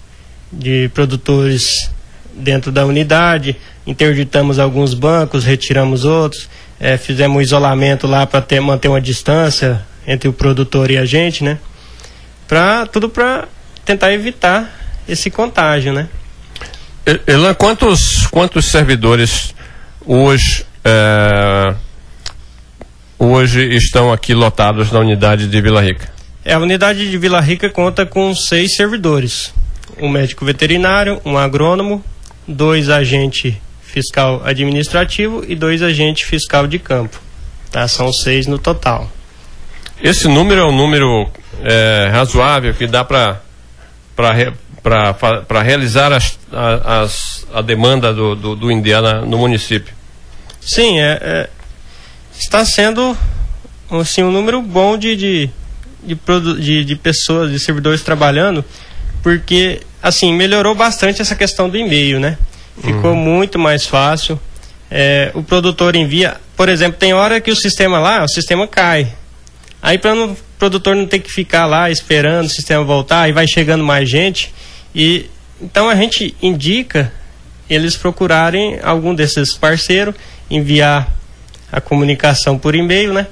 de 0.53 0.91
produtores 0.95 1.91
dentro 2.35 2.71
da 2.71 2.85
unidade, 2.85 3.57
interditamos 3.87 4.59
alguns 4.59 4.95
bancos, 4.95 5.45
retiramos 5.45 6.05
outros, 6.05 6.49
é, 6.79 6.97
fizemos 6.97 7.43
isolamento 7.43 8.07
lá 8.07 8.27
para 8.27 8.45
manter 8.61 8.89
uma 8.89 9.01
distância 9.01 9.85
entre 10.07 10.29
o 10.29 10.33
produtor 10.33 10.91
e 10.91 10.99
a 10.99 11.05
gente, 11.05 11.43
né? 11.43 11.59
Pra, 12.47 12.87
tudo 12.87 13.09
para 13.09 13.49
tentar 13.85 14.13
evitar 14.13 14.71
esse 15.09 15.31
contágio, 15.31 15.93
né? 15.93 16.09
Elan, 17.27 17.55
quantos, 17.55 18.27
quantos 18.27 18.67
servidores 18.67 19.55
hoje, 20.05 20.67
é, 20.85 21.75
hoje 23.19 23.75
estão 23.75 24.13
aqui 24.13 24.35
lotados 24.35 24.93
na 24.93 24.99
unidade 25.01 25.49
de 25.49 25.61
Vila 25.61 25.81
Rica? 25.81 26.16
É, 26.47 26.55
a 26.55 26.61
unidade 26.61 27.11
de 27.11 27.19
Vila 27.19 27.41
Rica 27.41 27.69
conta 27.69 28.07
com 28.07 28.33
seis 28.33 28.77
servidores: 28.77 29.53
um 30.01 30.09
médico 30.09 30.45
veterinário, 30.45 31.21
um 31.25 31.37
agrônomo, 31.37 32.05
dois 32.47 32.89
agentes 32.89 33.57
fiscal 33.83 34.41
administrativo 34.45 35.45
e 35.49 35.57
dois 35.57 35.83
agentes 35.83 36.29
fiscal 36.29 36.69
de 36.69 36.79
campo. 36.79 37.21
Tá? 37.73 37.89
São 37.89 38.13
seis 38.13 38.47
no 38.47 38.61
total. 38.61 39.11
Esse 40.01 40.29
número 40.29 40.61
é 40.61 40.65
um 40.65 40.77
número 40.77 41.29
é, 41.65 42.11
razoável 42.13 42.73
que 42.75 42.87
dá 42.87 43.05
para 43.05 43.41
para 44.15 45.63
realizar 45.63 46.13
as, 46.13 46.39
a, 46.53 47.01
as, 47.01 47.45
a 47.53 47.61
demanda 47.61 48.15
do, 48.15 48.37
do, 48.37 48.55
do 48.55 48.71
Indiana 48.71 49.21
no 49.23 49.37
município. 49.37 49.93
Sim, 50.61 51.01
é, 51.01 51.19
é- 51.21 51.51
está 52.39 52.65
sendo 52.65 53.19
assim, 53.91 54.23
um 54.23 54.31
número 54.31 54.63
bom 54.63 54.97
de, 54.97 55.17
de, 55.17 55.51
de, 56.07 56.61
de, 56.61 56.85
de 56.85 56.97
pessoas, 56.97 57.51
de 57.51 57.59
servidores 57.59 58.03
trabalhando, 58.03 58.65
porque 59.23 59.81
assim 60.03 60.33
melhorou 60.33 60.75
bastante 60.75 61.21
essa 61.21 61.35
questão 61.35 61.69
do 61.69 61.77
e-mail, 61.77 62.21
né? 62.21 62.39
Ficou 62.81 63.15
muito 63.15 63.59
mais 63.59 63.87
fácil. 63.87 64.39
É, 64.91 65.31
o 65.35 65.43
produtor 65.43 65.97
envia, 65.97 66.37
por 66.57 66.69
exemplo, 66.69 66.99
tem 66.99 67.13
hora 67.13 67.41
que 67.41 67.51
o 67.51 67.57
sistema 67.57 67.99
lá, 67.99 68.23
o 68.23 68.29
sistema 68.29 68.69
cai. 68.69 69.13
Aí 69.83 69.99
para 69.99 70.15
o 70.15 70.37
produtor 70.59 70.95
não 70.95 71.07
ter 71.07 71.19
que 71.19 71.31
ficar 71.31 71.67
lá 71.67 71.91
esperando 71.91 72.47
o 72.47 72.51
sistema 72.51 72.85
voltar, 72.85 73.23
aí 73.23 73.33
vai 73.33 73.47
chegando 73.47 73.83
mais 73.83 74.09
gente. 74.09 74.53
E 74.95 75.29
então 75.61 75.89
a 75.89 75.95
gente 75.95 76.37
indica 76.41 77.13
eles 77.69 77.97
procurarem 77.97 78.79
algum 78.83 79.15
desses 79.15 79.55
parceiros, 79.55 80.15
enviar 80.51 81.13
a 81.73 81.81
comunicação 81.81 82.59
por 82.59 82.75
e-mail, 82.75 83.13
né? 83.13 83.27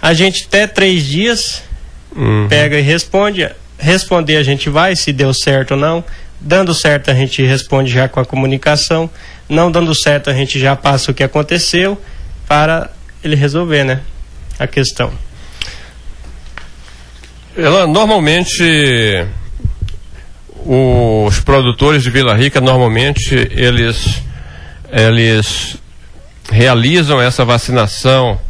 A 0.00 0.14
gente 0.14 0.44
até 0.46 0.66
três 0.66 1.04
dias 1.04 1.62
Uhum. 2.18 2.48
pega 2.48 2.78
e 2.78 2.82
responde. 2.82 3.48
Responder 3.78 4.36
a 4.36 4.42
gente 4.42 4.68
vai, 4.68 4.96
se 4.96 5.12
deu 5.12 5.32
certo 5.32 5.72
ou 5.72 5.76
não. 5.76 6.04
Dando 6.40 6.74
certo 6.74 7.10
a 7.10 7.14
gente 7.14 7.42
responde 7.42 7.92
já 7.92 8.08
com 8.08 8.18
a 8.18 8.24
comunicação. 8.24 9.08
Não 9.48 9.70
dando 9.70 9.94
certo 9.94 10.28
a 10.28 10.34
gente 10.34 10.58
já 10.58 10.74
passa 10.74 11.12
o 11.12 11.14
que 11.14 11.22
aconteceu 11.22 12.00
para 12.48 12.90
ele 13.22 13.36
resolver, 13.36 13.84
né? 13.84 14.00
A 14.58 14.66
questão. 14.66 15.12
Ela, 17.56 17.86
normalmente, 17.86 18.62
os 20.64 21.40
produtores 21.40 22.02
de 22.02 22.10
Vila 22.10 22.34
Rica, 22.34 22.60
normalmente, 22.60 23.34
eles, 23.34 24.22
eles 24.92 25.76
realizam 26.50 27.20
essa 27.20 27.44
vacinação, 27.44 28.40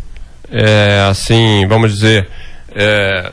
é, 0.50 1.06
assim, 1.10 1.66
vamos 1.66 1.94
dizer, 1.94 2.28
é, 2.74 3.32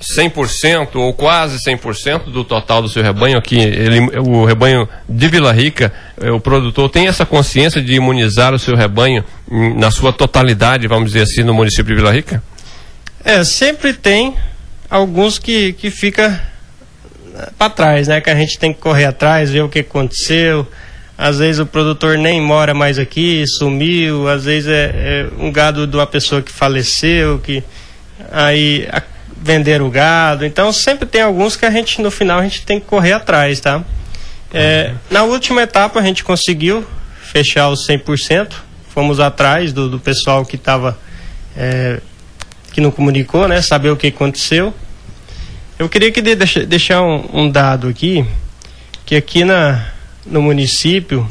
100% 0.00 0.96
ou 0.96 1.12
quase 1.12 1.58
100% 1.58 2.30
do 2.30 2.42
total 2.42 2.80
do 2.80 2.88
seu 2.88 3.02
rebanho 3.02 3.36
aqui, 3.36 3.58
ele, 3.58 4.00
o 4.18 4.44
rebanho 4.44 4.88
de 5.08 5.28
Vila 5.28 5.52
Rica, 5.52 5.92
eh, 6.20 6.30
o 6.30 6.40
produtor 6.40 6.88
tem 6.88 7.06
essa 7.06 7.26
consciência 7.26 7.82
de 7.82 7.94
imunizar 7.94 8.54
o 8.54 8.58
seu 8.58 8.74
rebanho 8.74 9.22
na 9.76 9.90
sua 9.90 10.12
totalidade, 10.12 10.88
vamos 10.88 11.12
dizer 11.12 11.24
assim, 11.24 11.42
no 11.42 11.52
município 11.52 11.94
de 11.94 12.00
Vila 12.00 12.12
Rica? 12.12 12.42
É, 13.22 13.44
sempre 13.44 13.92
tem 13.92 14.34
alguns 14.88 15.38
que, 15.38 15.74
que 15.74 15.90
fica 15.90 16.50
para 17.58 17.70
trás, 17.70 18.08
né? 18.08 18.20
Que 18.20 18.30
a 18.30 18.34
gente 18.34 18.58
tem 18.58 18.72
que 18.72 18.80
correr 18.80 19.04
atrás, 19.04 19.50
ver 19.50 19.62
o 19.62 19.68
que 19.68 19.80
aconteceu. 19.80 20.66
Às 21.16 21.38
vezes 21.38 21.60
o 21.60 21.66
produtor 21.66 22.16
nem 22.16 22.40
mora 22.40 22.72
mais 22.72 22.98
aqui, 22.98 23.44
sumiu. 23.46 24.28
Às 24.28 24.44
vezes 24.44 24.68
é, 24.68 24.92
é 24.94 25.26
um 25.38 25.52
gado 25.52 25.86
de 25.86 25.96
uma 25.96 26.06
pessoa 26.06 26.40
que 26.40 26.50
faleceu, 26.50 27.38
que 27.38 27.62
aí 28.32 28.88
a, 28.90 29.02
venderam 29.40 29.86
o 29.86 29.90
gado. 29.90 30.44
Então 30.44 30.72
sempre 30.72 31.06
tem 31.06 31.22
alguns 31.22 31.56
que 31.56 31.64
a 31.64 31.70
gente 31.70 32.00
no 32.02 32.10
final 32.10 32.38
a 32.38 32.42
gente 32.42 32.64
tem 32.64 32.78
que 32.78 32.86
correr 32.86 33.12
atrás, 33.12 33.60
tá? 33.60 33.82
É, 34.52 34.94
na 35.10 35.22
última 35.22 35.62
etapa 35.62 35.98
a 35.98 36.02
gente 36.02 36.22
conseguiu 36.22 36.86
fechar 37.22 37.68
os 37.70 37.86
100%. 37.86 38.52
Fomos 38.90 39.20
atrás 39.20 39.72
do, 39.72 39.88
do 39.88 40.00
pessoal 40.00 40.44
que 40.44 40.56
estava 40.56 40.98
é, 41.56 42.00
que 42.72 42.80
não 42.80 42.90
comunicou, 42.90 43.48
né? 43.48 43.62
Saber 43.62 43.90
o 43.90 43.96
que 43.96 44.08
aconteceu. 44.08 44.74
Eu 45.78 45.88
queria 45.88 46.12
que 46.12 46.20
de, 46.20 46.34
deixa, 46.34 46.66
deixar 46.66 47.02
um, 47.02 47.28
um, 47.32 47.50
dado 47.50 47.88
aqui, 47.88 48.26
que 49.06 49.16
aqui 49.16 49.44
na, 49.44 49.92
no 50.26 50.42
município 50.42 51.26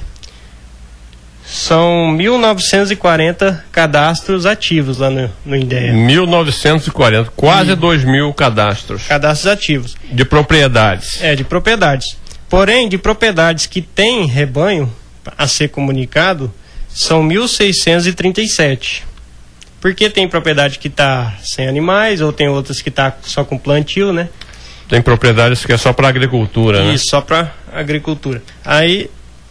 são 1.52 2.16
1.940 2.16 3.62
cadastros 3.72 4.46
ativos 4.46 5.00
lá 5.00 5.10
no, 5.10 5.32
no 5.44 5.56
INDEA. 5.56 5.94
1.940, 5.94 7.30
quase 7.36 7.76
2 7.76 8.04
mil 8.04 8.32
cadastros. 8.34 9.08
Cadastros 9.08 9.52
ativos. 9.52 9.96
De 10.12 10.24
propriedades. 10.24 11.22
É, 11.22 11.36
de 11.36 11.44
propriedades. 11.44 12.16
Porém, 12.48 12.88
de 12.88 12.98
propriedades 12.98 13.66
que 13.66 13.82
têm 13.82 14.26
rebanho 14.26 14.92
a 15.38 15.48
ser 15.48 15.70
comunicado, 15.70 16.54
são 16.88 17.28
1.637. 17.28 19.04
Porque 19.82 20.10
tem 20.10 20.28
propriedade 20.28 20.78
que 20.78 20.88
está 20.88 21.34
sem 21.42 21.68
animais, 21.68 22.22
ou 22.22 22.32
tem 22.32 22.48
outras 22.48 22.82
que 22.82 22.90
está 22.90 23.16
só 23.24 23.44
com 23.44 23.58
plantio, 23.58 24.14
né? 24.14 24.30
Tem 24.88 25.02
propriedades 25.02 25.66
que 25.66 25.72
é 25.72 25.78
só 25.78 25.94
para 25.94 26.08
agricultura, 26.08 26.84
né? 26.84 26.94
Isso, 26.94 27.08
só 27.08 27.22
para 27.22 27.54
agricultura. 27.72 28.42
Aí 28.66 29.10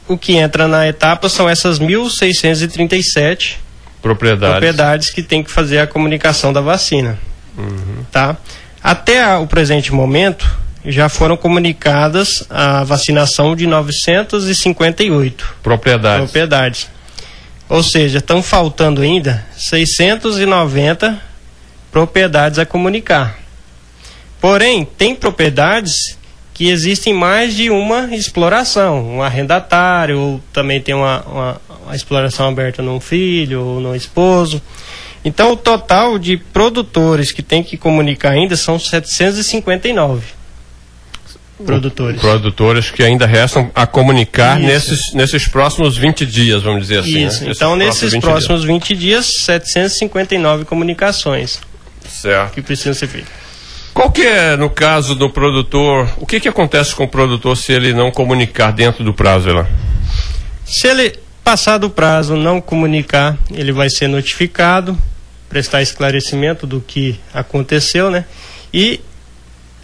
o 0.08 0.18
que 0.18 0.36
entra 0.36 0.66
na 0.66 0.88
etapa 0.88 1.28
são 1.28 1.48
essas 1.48 1.78
1.637 1.78 3.56
propriedades. 4.00 4.50
propriedades 4.50 5.10
que 5.10 5.22
tem 5.22 5.42
que 5.42 5.50
fazer 5.50 5.78
a 5.78 5.86
comunicação 5.86 6.52
da 6.52 6.60
vacina. 6.60 7.18
Uhum. 7.56 8.04
Tá? 8.10 8.36
Até 8.82 9.22
a, 9.22 9.38
o 9.38 9.46
presente 9.46 9.92
momento, 9.92 10.48
já 10.84 11.08
foram 11.08 11.36
comunicadas 11.36 12.44
a 12.48 12.84
vacinação 12.84 13.54
de 13.54 13.66
958 13.66 15.56
propriedades. 15.62 16.24
propriedades. 16.24 16.90
Ou 17.68 17.82
seja, 17.82 18.18
estão 18.18 18.42
faltando 18.42 19.02
ainda 19.02 19.44
690 19.56 21.20
propriedades 21.92 22.58
a 22.58 22.64
comunicar. 22.64 23.38
Porém, 24.40 24.84
tem 24.84 25.14
propriedades 25.14 26.17
que 26.58 26.68
existem 26.68 27.14
mais 27.14 27.54
de 27.54 27.70
uma 27.70 28.12
exploração, 28.12 29.18
um 29.18 29.22
arrendatário, 29.22 30.18
ou 30.18 30.40
também 30.52 30.80
tem 30.80 30.92
uma, 30.92 31.20
uma, 31.22 31.60
uma 31.84 31.94
exploração 31.94 32.48
aberta 32.48 32.82
num 32.82 32.98
filho 32.98 33.62
ou 33.62 33.80
no 33.80 33.94
esposo. 33.94 34.60
Então, 35.24 35.52
o 35.52 35.56
total 35.56 36.18
de 36.18 36.36
produtores 36.36 37.30
que 37.30 37.44
tem 37.44 37.62
que 37.62 37.76
comunicar 37.76 38.32
ainda 38.32 38.56
são 38.56 38.76
759 38.76 40.20
produtores. 41.64 42.20
Produtores 42.20 42.90
que 42.90 43.04
ainda 43.04 43.24
restam 43.24 43.70
a 43.72 43.86
comunicar 43.86 44.58
nesses, 44.58 45.12
nesses 45.14 45.46
próximos 45.46 45.96
20 45.96 46.26
dias, 46.26 46.64
vamos 46.64 46.82
dizer 46.82 46.98
assim. 46.98 47.24
Isso. 47.24 47.44
Né? 47.44 47.52
Então, 47.54 47.76
nesses 47.76 48.00
próximos, 48.00 48.12
20, 48.14 48.22
próximos 48.22 48.60
dias. 48.62 48.72
20 48.72 48.96
dias, 48.96 49.26
759 49.44 50.64
comunicações 50.64 51.60
certo. 52.08 52.54
que 52.54 52.62
precisam 52.62 52.94
ser 52.94 53.06
feitas. 53.06 53.47
Qual 53.98 54.12
que 54.12 54.22
é, 54.22 54.56
no 54.56 54.70
caso 54.70 55.16
do 55.16 55.28
produtor, 55.28 56.08
o 56.18 56.24
que, 56.24 56.38
que 56.38 56.46
acontece 56.46 56.94
com 56.94 57.02
o 57.02 57.08
produtor 57.08 57.56
se 57.56 57.72
ele 57.72 57.92
não 57.92 58.12
comunicar 58.12 58.70
dentro 58.70 59.02
do 59.02 59.12
prazo, 59.12 59.52
lá? 59.52 59.66
Se 60.64 60.86
ele 60.86 61.18
passar 61.42 61.78
do 61.78 61.90
prazo, 61.90 62.36
não 62.36 62.60
comunicar, 62.60 63.36
ele 63.50 63.72
vai 63.72 63.90
ser 63.90 64.06
notificado, 64.06 64.96
prestar 65.48 65.82
esclarecimento 65.82 66.64
do 66.64 66.80
que 66.80 67.18
aconteceu, 67.34 68.08
né? 68.08 68.24
E 68.72 69.00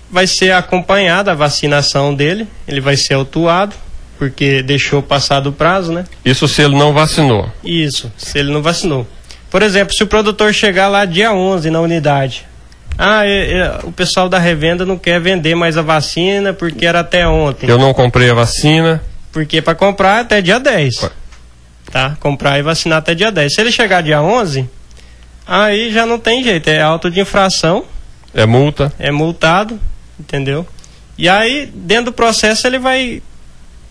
vai 0.08 0.28
ser 0.28 0.52
acompanhada 0.52 1.32
a 1.32 1.34
vacinação 1.34 2.14
dele, 2.14 2.46
ele 2.68 2.80
vai 2.80 2.96
ser 2.96 3.14
autuado, 3.14 3.74
porque 4.16 4.62
deixou 4.62 5.02
passar 5.02 5.40
do 5.40 5.52
prazo, 5.52 5.92
né? 5.92 6.04
Isso 6.24 6.46
se 6.46 6.62
ele 6.62 6.76
não 6.76 6.92
vacinou? 6.92 7.50
Isso, 7.64 8.12
se 8.16 8.38
ele 8.38 8.52
não 8.52 8.62
vacinou. 8.62 9.08
Por 9.50 9.60
exemplo, 9.60 9.92
se 9.92 10.04
o 10.04 10.06
produtor 10.06 10.54
chegar 10.54 10.86
lá 10.86 11.04
dia 11.04 11.32
11 11.32 11.68
na 11.68 11.80
unidade, 11.80 12.46
ah, 12.96 13.26
é, 13.26 13.52
é, 13.52 13.78
o 13.82 13.92
pessoal 13.92 14.28
da 14.28 14.38
revenda 14.38 14.86
não 14.86 14.96
quer 14.96 15.20
vender 15.20 15.54
mais 15.54 15.76
a 15.76 15.82
vacina 15.82 16.52
porque 16.52 16.86
era 16.86 17.00
até 17.00 17.26
ontem. 17.26 17.68
Eu 17.68 17.78
não 17.78 17.92
comprei 17.92 18.30
a 18.30 18.34
vacina. 18.34 19.02
Porque 19.32 19.60
para 19.60 19.74
comprar 19.74 20.20
até 20.20 20.40
dia 20.40 20.60
10. 20.60 21.10
Tá? 21.90 22.16
Comprar 22.20 22.58
e 22.58 22.62
vacinar 22.62 22.98
até 22.98 23.14
dia 23.14 23.32
10. 23.32 23.52
Se 23.52 23.60
ele 23.60 23.72
chegar 23.72 24.00
dia 24.00 24.22
11, 24.22 24.68
aí 25.46 25.92
já 25.92 26.06
não 26.06 26.18
tem 26.18 26.42
jeito, 26.42 26.68
é 26.68 26.80
auto 26.80 27.10
de 27.10 27.20
infração. 27.20 27.84
É 28.32 28.46
multa. 28.46 28.92
É 28.98 29.10
multado, 29.10 29.78
entendeu? 30.18 30.66
E 31.16 31.28
aí, 31.28 31.70
dentro 31.72 32.06
do 32.06 32.12
processo, 32.12 32.66
ele 32.66 32.78
vai 32.78 33.22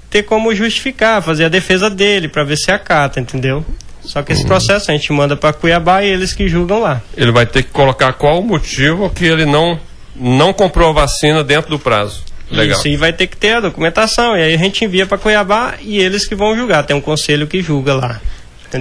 ter 0.09 0.23
como 0.23 0.53
justificar, 0.53 1.21
fazer 1.21 1.45
a 1.45 1.49
defesa 1.49 1.89
dele, 1.89 2.27
para 2.27 2.43
ver 2.43 2.57
se 2.57 2.71
acata, 2.71 3.19
entendeu? 3.19 3.65
Só 4.03 4.21
que 4.21 4.33
esse 4.33 4.45
processo 4.45 4.91
a 4.91 4.93
gente 4.93 5.11
manda 5.13 5.35
para 5.35 5.53
Cuiabá 5.53 6.03
e 6.03 6.09
eles 6.09 6.33
que 6.33 6.47
julgam 6.47 6.79
lá. 6.79 7.01
Ele 7.15 7.31
vai 7.31 7.45
ter 7.45 7.63
que 7.63 7.69
colocar 7.69 8.13
qual 8.13 8.39
o 8.39 8.43
motivo 8.43 9.09
que 9.09 9.25
ele 9.25 9.45
não, 9.45 9.79
não 10.15 10.53
comprou 10.53 10.89
a 10.89 10.93
vacina 10.93 11.43
dentro 11.43 11.69
do 11.69 11.79
prazo. 11.79 12.23
Legal. 12.51 12.77
Isso, 12.77 12.87
e 12.87 12.97
vai 12.97 13.11
ter 13.13 13.27
que 13.27 13.37
ter 13.37 13.55
a 13.55 13.59
documentação. 13.61 14.37
E 14.37 14.43
aí 14.43 14.53
a 14.53 14.57
gente 14.57 14.85
envia 14.85 15.05
para 15.05 15.17
Cuiabá 15.17 15.75
e 15.81 15.97
eles 15.97 16.27
que 16.27 16.35
vão 16.35 16.55
julgar. 16.55 16.83
Tem 16.83 16.95
um 16.95 17.01
conselho 17.01 17.47
que 17.47 17.61
julga 17.61 17.93
lá. 17.93 18.21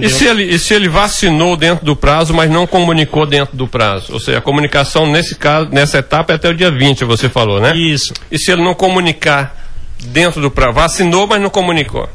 E 0.01 0.09
se, 0.09 0.25
ele, 0.25 0.43
e 0.43 0.57
se 0.57 0.73
ele 0.73 0.89
vacinou 0.89 1.55
dentro 1.55 1.85
do 1.85 1.95
prazo, 1.95 2.33
mas 2.33 2.49
não 2.49 2.65
comunicou 2.65 3.27
dentro 3.27 3.55
do 3.55 3.67
prazo? 3.67 4.13
Ou 4.13 4.19
seja, 4.19 4.39
a 4.39 4.41
comunicação 4.41 5.05
nesse 5.05 5.35
caso, 5.35 5.69
nessa 5.69 5.99
etapa 5.99 6.33
é 6.33 6.35
até 6.35 6.49
o 6.49 6.53
dia 6.53 6.71
20, 6.71 7.05
você 7.05 7.29
falou, 7.29 7.61
né? 7.61 7.75
Isso. 7.75 8.11
E 8.31 8.39
se 8.39 8.51
ele 8.51 8.63
não 8.63 8.73
comunicar 8.73 9.55
dentro 9.99 10.41
do 10.41 10.49
prazo? 10.49 10.73
Vacinou, 10.73 11.27
mas 11.27 11.39
não 11.39 11.49
comunicou? 11.49 12.09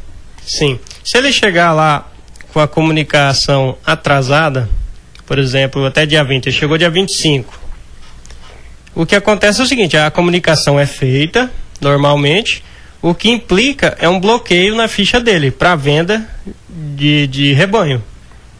Sim. 0.44 0.78
Se 1.04 1.18
ele 1.18 1.32
chegar 1.32 1.72
lá 1.72 2.06
com 2.52 2.60
a 2.60 2.68
comunicação 2.68 3.76
atrasada, 3.84 4.68
por 5.26 5.38
exemplo, 5.38 5.84
até 5.84 6.06
dia 6.06 6.24
20, 6.24 6.46
ele 6.46 6.56
chegou 6.56 6.78
dia 6.78 6.90
25. 6.90 7.58
O 8.94 9.06
que 9.06 9.14
acontece 9.14 9.60
é 9.60 9.64
o 9.64 9.66
seguinte, 9.66 9.96
a 9.96 10.10
comunicação 10.10 10.78
é 10.78 10.86
feita 10.86 11.50
normalmente, 11.80 12.64
o 13.00 13.14
que 13.14 13.30
implica 13.30 13.96
é 14.00 14.08
um 14.08 14.18
bloqueio 14.18 14.74
na 14.74 14.88
ficha 14.88 15.20
dele 15.20 15.50
para 15.50 15.76
venda 15.76 16.28
de, 16.68 17.26
de 17.28 17.52
rebanho 17.52 18.02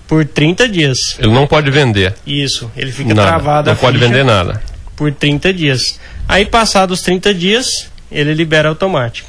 por 0.07 0.25
30 0.25 0.69
dias. 0.69 1.17
Ele 1.19 1.33
não 1.33 1.47
pode 1.47 1.71
vender. 1.71 2.15
Isso, 2.27 2.71
ele 2.77 2.91
fica 2.91 3.15
nada. 3.15 3.29
travado. 3.29 3.71
Não 3.71 3.77
pode 3.77 3.99
vender 3.99 4.25
nada. 4.25 4.63
Por 4.97 5.13
30 5.13 5.53
dias. 5.53 6.01
Aí, 6.27 6.45
passados 6.47 7.03
30 7.03 7.35
dias, 7.35 7.91
ele 8.11 8.33
libera 8.33 8.69
automático. 8.69 9.29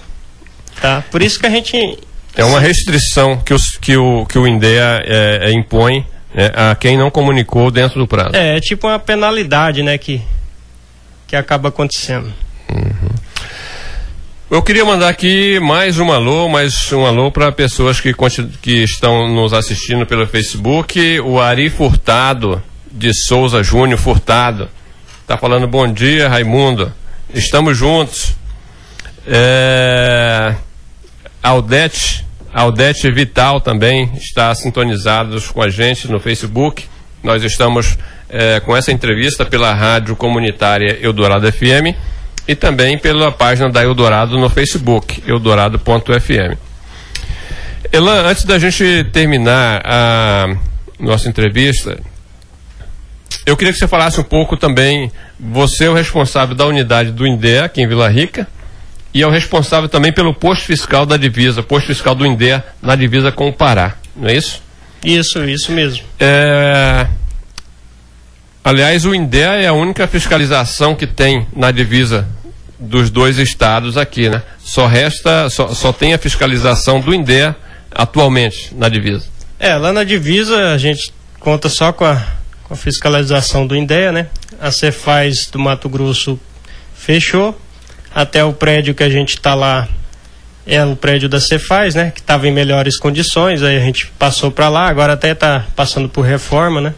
Tá? 0.82 1.04
Por 1.12 1.22
isso 1.22 1.39
que 1.39 1.45
a 1.45 1.50
gente 1.50 2.00
é 2.39 2.45
uma 2.45 2.60
restrição 2.60 3.38
que, 3.38 3.54
os, 3.54 3.78
que, 3.78 3.97
o, 3.97 4.25
que 4.25 4.39
o 4.39 4.47
INDEA 4.47 5.04
é, 5.06 5.49
é, 5.49 5.52
impõe 5.52 6.06
né, 6.34 6.52
a 6.56 6.73
quem 6.73 6.97
não 6.97 7.12
comunicou 7.12 7.69
dentro 7.69 7.99
do 7.99 8.08
prazo. 8.08 8.36
É, 8.36 8.58
é 8.58 8.60
tipo 8.62 8.88
uma 8.88 8.97
penalidade, 8.97 9.84
né, 9.84 9.97
que, 9.97 10.21
que 11.28 11.36
acaba 11.36 11.69
acontecendo. 11.69 12.32
Uhum. 12.73 13.10
Eu 14.49 14.63
queria 14.63 14.86
mandar 14.86 15.10
aqui 15.10 15.60
mais 15.60 15.99
um 15.99 16.12
alô, 16.12 16.47
mais 16.47 16.91
um 16.91 17.06
alô 17.06 17.30
para 17.30 17.52
pessoas 17.52 17.99
que, 17.99 18.15
que 18.62 18.84
estão 18.84 19.28
nos 19.28 19.54
assistindo 19.54 20.06
pelo 20.06 20.25
Facebook. 20.25 21.19
O 21.19 21.39
Ari 21.39 21.69
Furtado, 21.69 22.63
de 22.89 23.13
Souza 23.13 23.62
Júnior 23.62 23.99
Furtado, 23.99 24.69
está 25.21 25.38
falando 25.38 25.67
bom 25.67 25.91
dia, 25.91 26.28
Raimundo. 26.28 26.91
Estamos 27.32 27.78
juntos. 27.78 28.34
É... 29.28 30.56
Aldete, 31.43 32.25
Aldete 32.54 33.12
Vital 33.12 33.62
também 33.62 34.12
está 34.16 34.54
sintonizados 34.56 35.50
com 35.50 35.62
a 35.62 35.70
gente 35.70 36.10
no 36.10 36.20
Facebook. 36.20 36.86
Nós 37.24 37.44
estamos 37.44 37.98
é, 38.28 38.60
com 38.60 38.76
essa 38.76 38.92
entrevista 38.92 39.46
pela 39.46 39.74
rádio 39.74 40.16
comunitária 40.16 40.98
Eldorado 41.02 41.52
FM 41.52 41.96
e 42.48 42.56
também 42.56 42.98
pela 42.98 43.32
página 43.32 43.70
da 43.70 43.84
Eldorado 43.84 44.38
no 44.38 44.50
Facebook, 44.50 45.24
eldorado.fm. 45.28 46.58
Elan, 47.92 48.24
antes 48.24 48.44
da 48.46 48.58
gente 48.58 49.04
terminar 49.12 49.82
a 49.86 50.56
nossa 51.00 51.30
entrevista, 51.30 52.00
eu 53.46 53.56
queria 53.56 53.72
que 53.72 53.80
você 53.80 53.88
falasse 53.88 54.20
um 54.20 54.24
pouco 54.24 54.58
também. 54.58 55.12
Você 55.40 55.86
é 55.86 55.90
o 55.90 55.94
responsável 55.94 56.56
da 56.56 56.66
unidade 56.66 57.12
do 57.12 57.26
INDEA 57.26 57.66
aqui 57.66 57.82
em 57.82 57.88
Vila 57.88 58.10
Rica 58.10 58.48
e 59.13 59.22
é 59.22 59.28
o 59.28 59.30
responsável 59.30 59.89
também 59.89 60.12
pelo 60.12 60.34
posto 60.34 60.65
fiscal 60.65 61.06
da 61.06 61.17
divisa, 61.17 61.63
posto 61.63 61.88
fiscal 61.88 62.13
do 62.13 62.26
INDEA 62.26 62.63
na 62.82 62.95
divisa 62.95 63.32
com 63.32 63.48
o 63.48 63.54
Pará, 63.54 63.95
não 64.15 64.30
é 64.30 64.36
isso? 64.36 64.62
Isso, 65.04 65.43
isso 65.45 65.72
mesmo. 65.72 66.04
É... 66.19 67.08
Aliás, 68.63 69.06
o 69.06 69.15
INDEA 69.15 69.54
é 69.56 69.67
a 69.67 69.74
única 69.74 70.08
fiscalização 70.08 70.93
que 70.93 71.08
tem 71.08 71.48
na 71.56 71.72
divisa 71.72 72.28
dos 72.80 73.10
dois 73.10 73.38
estados 73.38 73.98
aqui, 73.98 74.30
né? 74.30 74.41
Só 74.60 74.86
resta, 74.86 75.50
só, 75.50 75.69
só 75.69 75.91
tem 75.91 76.13
a 76.13 76.17
fiscalização 76.17 77.00
do 77.00 77.13
INDEA 77.13 77.56
atualmente 77.91 78.74
na 78.76 78.88
divisa. 78.89 79.26
É, 79.60 79.76
lá 79.76 79.91
na 79.91 80.04
divisa 80.04 80.74
a 80.74 80.78
gente 80.78 81.12
conta 81.39 81.67
só 81.67 81.91
com 81.91 82.06
a, 82.06 82.26
com 82.63 82.74
a 82.74 82.78
fiscalização 82.78 83.65
do 83.65 83.76
INDEA, 83.76 84.12
né? 84.12 84.28
A 84.60 84.72
Cefaz 84.72 85.48
do 85.52 85.60
Mato 85.60 85.89
Grosso 85.89 86.39
fechou, 86.95 87.60
até 88.22 88.44
o 88.44 88.52
prédio 88.52 88.94
que 88.94 89.04
a 89.04 89.10
gente 89.10 89.30
está 89.30 89.56
lá 89.56 89.88
é 90.68 90.84
o 90.84 90.94
prédio 90.96 91.30
da 91.30 91.40
Cefaz, 91.40 91.96
né? 91.96 92.12
Que 92.14 92.20
estava 92.20 92.48
em 92.48 92.52
melhores 92.52 92.98
condições, 92.98 93.64
aí 93.64 93.78
a 93.78 93.80
gente 93.80 94.08
passou 94.20 94.52
para 94.52 94.68
lá, 94.68 94.90
agora 94.90 95.14
até 95.14 95.32
está 95.32 95.66
passando 95.74 96.10
por 96.10 96.24
reforma, 96.24 96.82
né? 96.82 96.94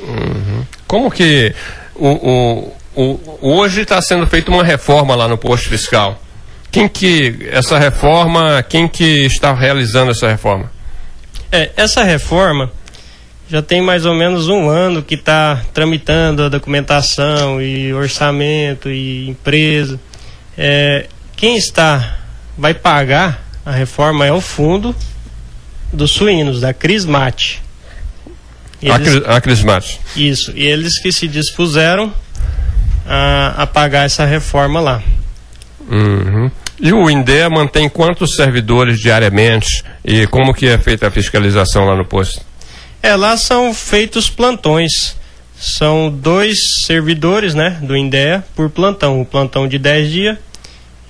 Uhum. 0.00 0.64
Como 0.86 1.10
que 1.10 1.54
o, 1.94 2.72
o, 2.94 3.10
o 3.40 3.48
hoje 3.48 3.82
está 3.82 4.02
sendo 4.02 4.26
feita 4.26 4.50
uma 4.50 4.64
reforma 4.64 5.14
lá 5.14 5.28
no 5.28 5.38
posto 5.38 5.68
fiscal? 5.68 6.20
Quem 6.70 6.88
que 6.88 7.48
essa 7.50 7.78
reforma, 7.78 8.62
quem 8.68 8.88
que 8.88 9.24
está 9.24 9.54
realizando 9.54 10.10
essa 10.10 10.28
reforma? 10.28 10.70
É, 11.52 11.70
essa 11.76 12.02
reforma 12.02 12.72
já 13.48 13.62
tem 13.62 13.80
mais 13.80 14.04
ou 14.04 14.14
menos 14.14 14.48
um 14.48 14.68
ano 14.68 15.00
que 15.00 15.14
está 15.14 15.62
tramitando 15.72 16.42
a 16.42 16.48
documentação 16.48 17.62
e 17.62 17.94
orçamento 17.94 18.90
e 18.90 19.28
empresa. 19.28 20.00
É, 20.56 21.08
quem 21.36 21.56
está 21.56 22.18
vai 22.56 22.72
pagar 22.72 23.44
a 23.64 23.72
reforma 23.72 24.24
é 24.24 24.32
o 24.32 24.40
fundo 24.40 24.94
dos 25.92 26.12
suínos, 26.12 26.60
da 26.60 26.72
Crismate. 26.72 27.62
Eles, 28.80 29.22
a, 29.26 29.40
Crismate. 29.40 30.00
Isso, 30.14 30.52
e 30.54 30.64
eles 30.64 30.98
que 30.98 31.12
se 31.12 31.26
dispuseram 31.26 32.12
a, 33.06 33.62
a 33.62 33.66
pagar 33.66 34.04
essa 34.04 34.24
reforma 34.24 34.80
lá. 34.80 35.02
Uhum. 35.88 36.50
E 36.78 36.92
o 36.92 37.08
INDEA 37.08 37.48
mantém 37.48 37.88
quantos 37.88 38.36
servidores 38.36 39.00
diariamente 39.00 39.82
e 40.04 40.26
como 40.26 40.52
que 40.52 40.66
é 40.66 40.76
feita 40.78 41.06
a 41.06 41.10
fiscalização 41.10 41.86
lá 41.86 41.96
no 41.96 42.04
posto? 42.04 42.40
É, 43.02 43.16
lá 43.16 43.36
são 43.36 43.72
feitos 43.72 44.28
plantões. 44.28 45.15
São 45.58 46.10
dois 46.10 46.84
servidores, 46.84 47.54
né, 47.54 47.78
do 47.82 47.96
INDEA 47.96 48.44
por 48.54 48.68
plantão. 48.68 49.20
O 49.20 49.24
plantão 49.24 49.66
de 49.66 49.78
10 49.78 50.10
dias. 50.10 50.38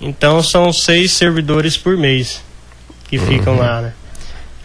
Então 0.01 0.43
são 0.43 0.73
seis 0.73 1.13
servidores 1.13 1.77
por 1.77 1.97
mês 1.97 2.43
que 3.09 3.19
uhum. 3.19 3.27
ficam 3.27 3.57
lá, 3.57 3.81
né? 3.81 3.93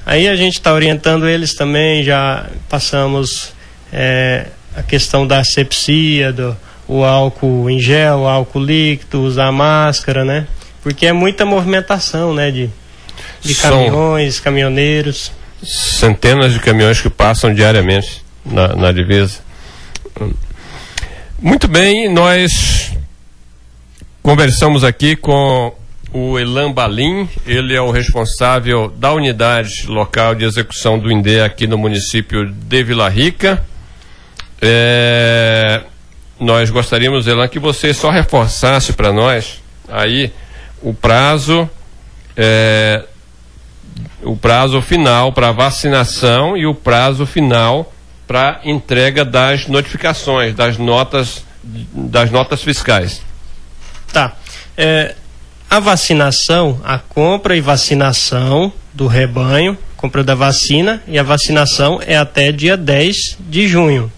Aí 0.06 0.28
a 0.28 0.36
gente 0.36 0.56
está 0.56 0.74
orientando 0.74 1.28
eles 1.28 1.54
também, 1.54 2.04
já 2.04 2.50
passamos 2.68 3.54
é, 3.94 4.48
a 4.76 4.82
questão 4.84 5.26
da 5.26 5.40
asepsia, 5.40 6.34
do 6.34 6.58
o 6.88 7.06
álcool 7.06 7.70
em 7.70 7.80
gel, 7.80 8.28
álcool 8.28 8.60
líquido, 8.60 9.22
usar 9.22 9.50
máscara, 9.52 10.26
né? 10.26 10.46
Porque 10.84 11.06
é 11.06 11.14
muita 11.14 11.46
movimentação, 11.46 12.34
né? 12.34 12.52
De, 12.52 12.70
de 13.42 13.56
caminhões, 13.56 14.42
caminhoneiros. 14.42 15.32
Centenas 15.64 16.52
de 16.52 16.60
caminhões 16.60 17.00
que 17.00 17.10
passam 17.10 17.54
diariamente 17.54 18.26
na, 18.46 18.76
na 18.76 18.92
divisa. 18.92 19.40
Muito 21.40 21.68
bem, 21.68 22.08
nós 22.08 22.96
conversamos 24.22 24.84
aqui 24.84 25.16
com 25.16 25.74
o 26.14 26.38
Elan 26.38 26.72
Balim, 26.72 27.28
ele 27.46 27.74
é 27.74 27.82
o 27.82 27.90
responsável 27.90 28.90
da 28.90 29.14
unidade 29.14 29.88
local 29.88 30.36
de 30.36 30.44
execução 30.44 31.00
do 31.00 31.12
INDE 31.12 31.40
aqui 31.40 31.66
no 31.68 31.78
município 31.78 32.46
de 32.46 32.84
Vila 32.84 33.10
Rica. 33.10 33.66
É, 34.62 35.82
nós 36.40 36.70
gostaríamos, 36.70 37.28
Elan, 37.28 37.48
que 37.48 37.60
você 37.60 37.94
só 37.94 38.10
reforçasse 38.10 38.94
para 38.94 39.14
nós 39.14 39.62
aí 39.88 40.32
o 40.82 40.94
prazo, 40.94 41.70
é, 42.36 43.06
o 44.22 44.36
prazo 44.36 44.82
final 44.82 45.32
para 45.32 45.52
vacinação 45.52 46.58
e 46.58 46.66
o 46.66 46.76
prazo 46.76 47.26
final 47.26 47.92
para 48.32 48.62
entrega 48.64 49.26
das 49.26 49.68
notificações, 49.68 50.56
das 50.56 50.78
notas, 50.78 51.44
das 51.62 52.32
notas 52.32 52.64
fiscais. 52.64 53.22
Tá. 54.14 54.38
É, 54.78 55.16
a 55.70 55.82
vacinação, 55.82 56.80
a 56.82 56.98
compra 56.98 57.58
e 57.58 57.60
vacinação 57.60 58.72
do 58.94 59.06
rebanho, 59.06 59.78
compra 59.98 60.24
da 60.24 60.34
vacina 60.34 61.04
e 61.10 61.20
a 61.20 61.24
vacinação 61.24 62.00
é 62.08 62.16
até 62.16 62.54
dia 62.54 62.78
10 62.78 63.38
de 63.38 63.68
junho, 63.68 64.10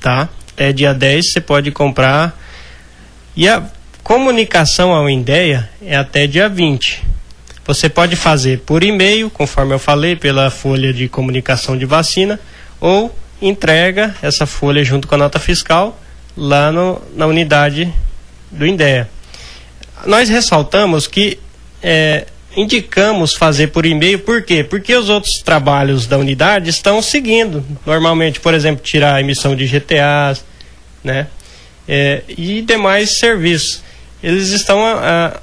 tá? 0.00 0.28
Até 0.52 0.72
dia 0.72 0.94
10 0.94 1.32
você 1.32 1.40
pode 1.40 1.72
comprar. 1.72 2.38
E 3.34 3.48
a 3.48 3.60
comunicação 4.04 4.92
ao 4.92 5.10
INDEA 5.10 5.68
é 5.84 5.96
até 5.96 6.28
dia 6.28 6.48
20. 6.48 7.02
Você 7.66 7.88
pode 7.88 8.14
fazer 8.14 8.60
por 8.60 8.84
e-mail, 8.84 9.28
conforme 9.28 9.74
eu 9.74 9.80
falei, 9.80 10.14
pela 10.14 10.48
folha 10.48 10.92
de 10.92 11.08
comunicação 11.08 11.76
de 11.76 11.86
vacina, 11.86 12.38
ou 12.80 13.12
entrega 13.40 14.14
essa 14.22 14.46
folha 14.46 14.82
junto 14.84 15.06
com 15.06 15.14
a 15.14 15.18
nota 15.18 15.38
fiscal 15.38 16.00
lá 16.36 16.70
no, 16.72 17.00
na 17.14 17.26
unidade 17.26 17.92
do 18.50 18.66
INDEA 18.66 19.08
nós 20.06 20.28
ressaltamos 20.28 21.06
que 21.06 21.38
é, 21.82 22.26
indicamos 22.56 23.34
fazer 23.34 23.68
por 23.68 23.86
e-mail, 23.86 24.18
por 24.20 24.42
quê? 24.42 24.64
Porque 24.64 24.94
os 24.94 25.08
outros 25.08 25.40
trabalhos 25.44 26.06
da 26.06 26.18
unidade 26.18 26.70
estão 26.70 27.00
seguindo. 27.02 27.64
Normalmente, 27.84 28.40
por 28.40 28.54
exemplo, 28.54 28.84
tirar 28.84 29.14
a 29.14 29.20
emissão 29.20 29.54
de 29.54 29.66
GTAs, 29.66 30.44
né? 31.02 31.26
É, 31.86 32.22
e 32.28 32.60
demais 32.62 33.18
serviços. 33.18 33.82
Eles 34.22 34.50
estão 34.50 34.84
a, 34.84 34.92
a, 35.26 35.40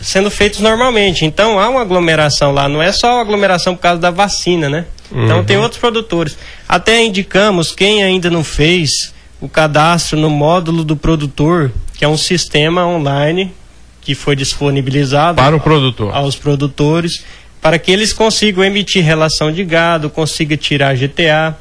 sendo 0.00 0.30
feitos 0.30 0.60
normalmente. 0.60 1.24
Então 1.24 1.58
há 1.58 1.68
uma 1.68 1.80
aglomeração 1.80 2.52
lá, 2.52 2.68
não 2.68 2.82
é 2.82 2.92
só 2.92 3.20
aglomeração 3.20 3.74
por 3.74 3.82
causa 3.82 4.00
da 4.00 4.10
vacina, 4.10 4.68
né? 4.68 4.86
Então, 5.12 5.38
uhum. 5.38 5.44
Tem 5.44 5.56
outros 5.56 5.80
produtores. 5.80 6.38
Até 6.68 7.02
indicamos 7.04 7.72
quem 7.72 8.02
ainda 8.02 8.30
não 8.30 8.44
fez 8.44 9.12
o 9.40 9.48
cadastro 9.48 10.18
no 10.18 10.30
módulo 10.30 10.84
do 10.84 10.96
produtor, 10.96 11.72
que 11.94 12.04
é 12.04 12.08
um 12.08 12.16
sistema 12.16 12.86
online 12.86 13.52
que 14.00 14.14
foi 14.14 14.34
disponibilizado 14.34 15.36
para 15.36 15.54
o 15.54 15.60
produtor. 15.60 16.14
aos 16.14 16.36
produtores, 16.36 17.24
para 17.60 17.78
que 17.78 17.90
eles 17.90 18.12
consigam 18.12 18.64
emitir 18.64 19.04
relação 19.04 19.52
de 19.52 19.64
gado, 19.64 20.08
consiga 20.08 20.56
tirar 20.56 20.96
GTA. 20.96 21.56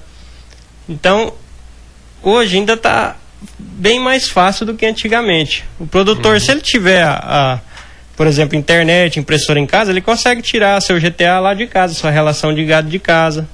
Então, 0.87 1.33
hoje 2.23 2.57
ainda 2.57 2.73
está 2.73 3.17
bem 3.57 3.99
mais 3.99 4.29
fácil 4.29 4.65
do 4.65 4.73
que 4.73 4.85
antigamente. 4.85 5.65
O 5.79 5.85
produtor, 5.85 6.35
uhum. 6.35 6.39
se 6.39 6.51
ele 6.51 6.61
tiver 6.61 7.03
a, 7.03 7.13
a, 7.13 7.59
por 8.19 8.27
exemplo, 8.27 8.57
internet, 8.57 9.17
impressora 9.17 9.61
em 9.61 9.65
casa, 9.65 9.91
ele 9.91 10.01
consegue 10.01 10.41
tirar 10.41 10.81
seu 10.81 10.99
GTA 10.99 11.39
lá 11.39 11.53
de 11.53 11.65
casa, 11.65 11.93
sua 11.93 12.11
relação 12.11 12.53
de 12.53 12.65
gado 12.65 12.89
de 12.89 12.99
casa. 12.99 13.47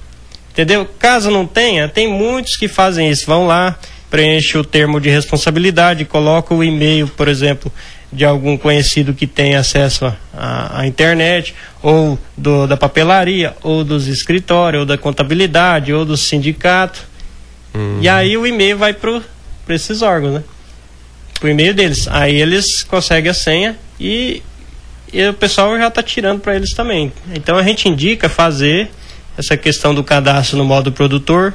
Entendeu? 0.52 0.90
Caso 0.98 1.30
não 1.30 1.46
tenha, 1.46 1.88
tem 1.88 2.08
muitos 2.08 2.58
que 2.58 2.68
fazem 2.68 3.08
isso. 3.12 3.28
Vão 3.28 3.46
lá, 3.46 3.78
preenche 4.10 4.58
o 4.58 4.64
termo 4.64 5.00
de 5.00 5.08
responsabilidade, 5.08 6.04
coloca 6.04 6.52
o 6.52 6.64
e-mail, 6.64 7.08
por 7.08 7.28
exemplo, 7.28 7.72
de 8.12 8.26
algum 8.26 8.58
conhecido 8.58 9.14
que 9.14 9.28
tem 9.28 9.54
acesso 9.54 10.12
à 10.34 10.82
internet, 10.88 11.54
ou 11.84 12.18
do, 12.36 12.66
da 12.66 12.76
papelaria, 12.76 13.56
ou 13.62 13.84
dos 13.84 14.08
escritórios, 14.08 14.80
ou 14.80 14.86
da 14.88 14.98
contabilidade, 14.98 15.94
ou 15.94 16.04
do 16.04 16.18
sindicato. 16.18 17.04
Uhum. 17.72 18.00
E 18.02 18.10
aí 18.10 18.36
o 18.36 18.48
e-mail 18.48 18.80
vai 18.80 18.96
para 18.96 19.22
esses 19.70 20.02
órgãos, 20.02 20.34
né? 20.34 20.44
O 21.44 21.48
e-mail 21.48 21.76
deles. 21.76 22.08
Aí 22.08 22.42
eles 22.42 22.82
conseguem 22.82 23.30
a 23.30 23.34
senha 23.36 23.78
e, 24.00 24.42
e 25.12 25.28
o 25.28 25.34
pessoal 25.34 25.78
já 25.78 25.88
está 25.88 26.04
tirando 26.04 26.40
para 26.40 26.56
eles 26.56 26.72
também. 26.72 27.12
Então 27.34 27.58
a 27.58 27.64
gente 27.64 27.88
indica 27.88 28.28
fazer 28.28 28.90
essa 29.38 29.56
questão 29.58 29.94
do 29.94 30.04
cadastro 30.04 30.58
no 30.58 30.66
modo 30.66 30.92
produtor. 30.92 31.54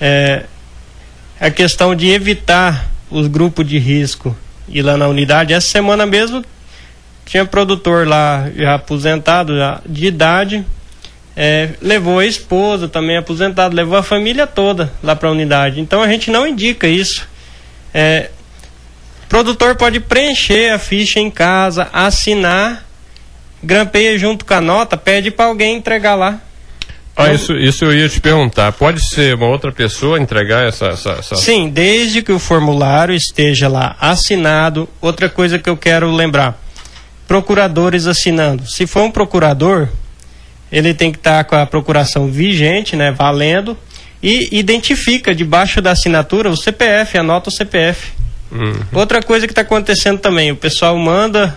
É, 0.00 0.44
a 1.40 1.50
questão 1.50 1.94
de 1.94 2.10
evitar 2.10 2.88
os 3.10 3.26
grupos 3.26 3.66
de 3.66 3.78
risco 3.78 4.36
ir 4.68 4.82
lá 4.82 4.96
na 4.96 5.08
unidade. 5.08 5.52
Essa 5.52 5.68
semana 5.68 6.04
mesmo 6.06 6.44
tinha 7.24 7.44
produtor 7.44 8.06
lá 8.06 8.50
já 8.54 8.74
aposentado, 8.74 9.56
já 9.56 9.80
de 9.86 10.06
idade, 10.06 10.64
é, 11.36 11.70
levou 11.80 12.18
a 12.18 12.26
esposa 12.26 12.88
também 12.88 13.16
aposentado, 13.16 13.74
levou 13.74 13.96
a 13.96 14.02
família 14.02 14.46
toda 14.46 14.92
lá 15.02 15.14
para 15.14 15.28
a 15.28 15.32
unidade. 15.32 15.80
Então 15.80 16.02
a 16.02 16.08
gente 16.08 16.30
não 16.30 16.46
indica 16.46 16.86
isso. 16.86 17.28
É, 17.92 18.30
produtor 19.28 19.76
pode 19.76 20.00
preencher 20.00 20.72
a 20.72 20.78
ficha 20.78 21.20
em 21.20 21.30
casa, 21.30 21.88
assinar, 21.92 22.84
grampeia 23.62 24.18
junto 24.18 24.44
com 24.44 24.54
a 24.54 24.60
nota, 24.60 24.96
pede 24.96 25.30
para 25.30 25.46
alguém 25.46 25.76
entregar 25.76 26.14
lá. 26.14 26.40
Ah, 27.20 27.32
isso, 27.32 27.52
isso 27.54 27.84
eu 27.84 27.92
ia 27.92 28.08
te 28.08 28.20
perguntar. 28.20 28.70
Pode 28.72 29.04
ser 29.04 29.34
uma 29.34 29.48
outra 29.48 29.72
pessoa 29.72 30.20
entregar 30.20 30.68
essa, 30.68 30.86
essa, 30.86 31.10
essa, 31.18 31.34
Sim, 31.34 31.68
desde 31.68 32.22
que 32.22 32.30
o 32.30 32.38
formulário 32.38 33.12
esteja 33.12 33.66
lá 33.66 33.96
assinado. 34.00 34.88
Outra 35.00 35.28
coisa 35.28 35.58
que 35.58 35.68
eu 35.68 35.76
quero 35.76 36.12
lembrar: 36.12 36.62
procuradores 37.26 38.06
assinando. 38.06 38.68
Se 38.68 38.86
for 38.86 39.02
um 39.02 39.10
procurador, 39.10 39.88
ele 40.70 40.94
tem 40.94 41.10
que 41.10 41.18
estar 41.18 41.42
com 41.42 41.56
a 41.56 41.66
procuração 41.66 42.28
vigente, 42.28 42.94
né, 42.94 43.10
valendo, 43.10 43.76
e 44.22 44.56
identifica 44.56 45.34
debaixo 45.34 45.82
da 45.82 45.90
assinatura 45.90 46.48
o 46.48 46.56
CPF, 46.56 47.18
anota 47.18 47.48
o 47.48 47.52
CPF. 47.52 48.12
Uhum. 48.50 48.74
Outra 48.92 49.22
coisa 49.22 49.46
que 49.46 49.52
está 49.52 49.62
acontecendo 49.62 50.18
também: 50.18 50.50
o 50.50 50.56
pessoal 50.56 50.96
manda 50.96 51.56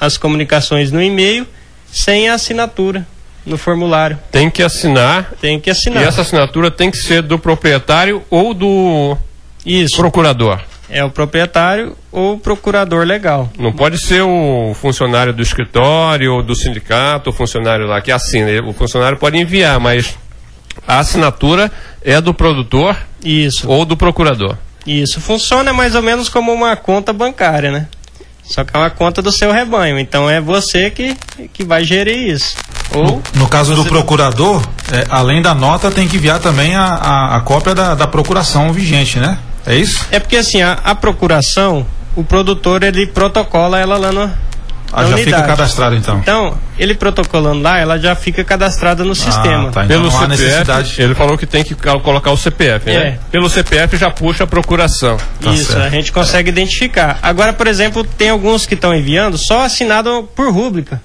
as 0.00 0.16
comunicações 0.16 0.90
no 0.90 1.02
e-mail 1.02 1.46
sem 1.92 2.28
a 2.28 2.34
assinatura 2.34 3.06
no 3.44 3.56
formulário. 3.56 4.18
Tem 4.30 4.50
que 4.50 4.62
assinar. 4.62 5.32
Tem 5.40 5.58
que 5.58 5.70
assinar. 5.70 6.02
E 6.02 6.06
essa 6.06 6.22
assinatura 6.22 6.70
tem 6.70 6.90
que 6.90 6.96
ser 6.96 7.22
do 7.22 7.38
proprietário 7.38 8.22
ou 8.30 8.54
do 8.54 9.16
Isso. 9.64 9.96
procurador. 9.96 10.60
É 10.88 11.04
o 11.04 11.10
proprietário 11.10 11.96
ou 12.10 12.34
o 12.34 12.38
procurador 12.38 13.06
legal. 13.06 13.50
Não 13.56 13.72
pode 13.72 13.98
ser 13.98 14.22
o 14.22 14.74
funcionário 14.74 15.32
do 15.32 15.40
escritório 15.40 16.34
ou 16.34 16.42
do 16.42 16.54
sindicato, 16.54 17.30
o 17.30 17.32
funcionário 17.32 17.86
lá 17.86 18.00
que 18.00 18.10
assina. 18.10 18.50
O 18.68 18.72
funcionário 18.72 19.16
pode 19.16 19.38
enviar, 19.38 19.78
mas 19.78 20.18
a 20.86 20.98
assinatura 20.98 21.70
é 22.02 22.20
do 22.20 22.34
produtor 22.34 22.96
Isso. 23.24 23.68
ou 23.68 23.84
do 23.84 23.96
procurador. 23.96 24.56
Isso. 24.86 25.20
Funciona 25.20 25.72
mais 25.72 25.94
ou 25.94 26.02
menos 26.02 26.28
como 26.28 26.52
uma 26.52 26.76
conta 26.76 27.12
bancária, 27.12 27.70
né? 27.70 27.86
Só 28.42 28.64
que 28.64 28.76
é 28.76 28.78
uma 28.78 28.90
conta 28.90 29.22
do 29.22 29.30
seu 29.30 29.52
rebanho. 29.52 29.98
Então 29.98 30.28
é 30.28 30.40
você 30.40 30.90
que, 30.90 31.16
que 31.52 31.62
vai 31.62 31.84
gerir 31.84 32.34
isso. 32.34 32.56
Ou 32.92 33.04
no, 33.04 33.22
no 33.34 33.48
caso 33.48 33.74
do 33.74 33.84
procurador, 33.84 34.60
é, 34.92 35.06
além 35.08 35.40
da 35.40 35.54
nota, 35.54 35.90
tem 35.90 36.08
que 36.08 36.16
enviar 36.16 36.40
também 36.40 36.74
a, 36.74 36.84
a, 36.84 37.36
a 37.36 37.40
cópia 37.42 37.74
da, 37.74 37.94
da, 37.94 38.06
procuração 38.08 38.72
vigente, 38.72 39.20
né? 39.20 39.38
É 39.64 39.76
isso? 39.76 40.04
É 40.10 40.18
porque 40.18 40.36
assim, 40.36 40.60
a, 40.60 40.72
a 40.72 40.94
procuração, 40.96 41.86
o 42.16 42.24
produtor 42.24 42.82
ele 42.82 43.06
protocola 43.06 43.78
ela 43.78 43.96
lá 43.96 44.10
no, 44.10 44.32
Ah, 44.92 45.02
já 45.02 45.14
unidade. 45.14 45.24
fica 45.24 45.42
cadastrado 45.42 45.94
então. 45.96 46.18
Então, 46.18 46.58
ele 46.78 46.94
protocolando 46.94 47.62
lá, 47.62 47.78
ela 47.78 47.98
já 47.98 48.14
fica 48.14 48.42
cadastrada 48.42 49.04
no 49.04 49.12
ah, 49.12 49.14
sistema. 49.14 49.70
Tá, 49.70 49.84
então 49.84 49.86
Pelo 49.86 50.10
CPF, 50.10 50.28
necessidade. 50.28 51.02
ele 51.02 51.14
falou 51.14 51.38
que 51.38 51.46
tem 51.46 51.62
que 51.62 51.74
colocar 51.74 52.30
o 52.32 52.36
CPF, 52.36 52.86
né? 52.86 52.92
É. 52.94 53.18
Pelo 53.30 53.48
CPF 53.48 53.96
já 53.96 54.10
puxa 54.10 54.44
a 54.44 54.46
procuração. 54.46 55.16
Tá 55.40 55.52
Isso, 55.52 55.72
certo. 55.72 55.86
a 55.86 55.90
gente 55.90 56.10
consegue 56.10 56.48
identificar. 56.48 57.18
Agora, 57.22 57.52
por 57.52 57.66
exemplo, 57.66 58.02
tem 58.02 58.30
alguns 58.30 58.66
que 58.66 58.74
estão 58.74 58.94
enviando 58.94 59.38
só 59.38 59.64
assinado 59.64 60.28
por 60.34 60.52
rúbrica. 60.52 61.00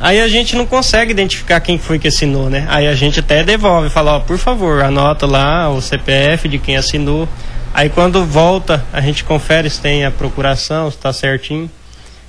Aí 0.00 0.18
a 0.18 0.28
gente 0.28 0.56
não 0.56 0.64
consegue 0.64 1.10
identificar 1.10 1.60
quem 1.60 1.78
foi 1.78 1.98
que 1.98 2.08
assinou, 2.08 2.48
né? 2.48 2.64
Aí 2.70 2.86
a 2.86 2.94
gente 2.94 3.20
até 3.20 3.42
devolve, 3.44 3.90
fala, 3.90 4.16
ó, 4.16 4.20
por 4.20 4.38
favor, 4.38 4.82
anota 4.82 5.26
lá 5.26 5.68
o 5.68 5.82
CPF 5.82 6.48
de 6.48 6.58
quem 6.58 6.76
assinou. 6.76 7.28
Aí 7.74 7.90
quando 7.90 8.24
volta, 8.24 8.82
a 8.92 9.00
gente 9.00 9.22
confere 9.22 9.68
se 9.68 9.78
tem 9.78 10.04
a 10.04 10.10
procuração, 10.10 10.90
se 10.90 10.96
está 10.96 11.12
certinho. 11.12 11.70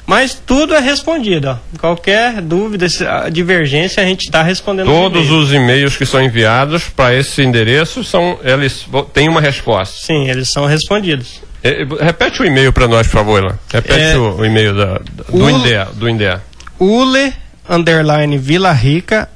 Mas 0.05 0.33
tudo 0.33 0.75
é 0.75 0.79
respondido. 0.79 1.49
Ó. 1.49 1.77
Qualquer 1.79 2.41
dúvida, 2.41 2.87
divergência, 3.31 4.03
a 4.03 4.05
gente 4.05 4.25
está 4.25 4.43
respondendo. 4.43 4.87
Todos 4.87 5.29
os 5.29 5.53
e-mails 5.53 5.95
que 5.95 6.05
são 6.05 6.21
enviados 6.21 6.85
para 6.89 7.15
esse 7.15 7.41
endereço 7.41 8.03
são 8.03 8.39
eles 8.43 8.85
têm 9.13 9.29
uma 9.29 9.39
resposta. 9.41 9.95
Sim, 10.05 10.27
eles 10.27 10.51
são 10.51 10.65
respondidos. 10.65 11.41
É, 11.63 11.85
repete 11.99 12.41
o 12.41 12.45
e-mail 12.45 12.73
para 12.73 12.87
nós, 12.87 13.07
por 13.07 13.13
favor, 13.13 13.43
lá. 13.43 13.57
Repete 13.71 13.99
é, 13.99 14.17
o, 14.17 14.37
o, 14.37 14.45
e-mail 14.45 14.75
da, 14.75 14.85
da, 14.93 15.23
do 15.29 15.49
INDEA. 15.49 15.87
Do 15.93 16.09
INDEA. 16.09 16.41
Ule 16.79 17.33
underline 17.69 18.37
Vila 18.37 18.71
Rica 18.71 19.29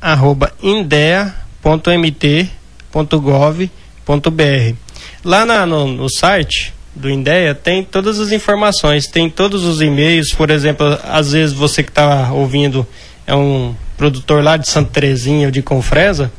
arroba 0.00 0.52
indea.mt.gov.br. 0.62 1.24
Lá 5.24 5.46
na, 5.46 5.64
no, 5.64 5.86
no 5.86 6.08
site 6.10 6.73
do 6.94 7.10
INDEA 7.10 7.54
tem 7.54 7.82
todas 7.82 8.20
as 8.20 8.30
informações, 8.30 9.06
tem 9.06 9.28
todos 9.28 9.64
os 9.64 9.80
e-mails, 9.80 10.32
por 10.32 10.50
exemplo, 10.50 10.98
às 11.04 11.32
vezes 11.32 11.54
você 11.54 11.82
que 11.82 11.90
está 11.90 12.32
ouvindo 12.32 12.86
é 13.26 13.34
um 13.34 13.74
produtor 13.96 14.42
lá 14.42 14.56
de 14.56 14.68
Santa 14.68 14.90
Terezinha 14.92 15.46
ou 15.46 15.50
de 15.50 15.62
Confresa, 15.62 16.30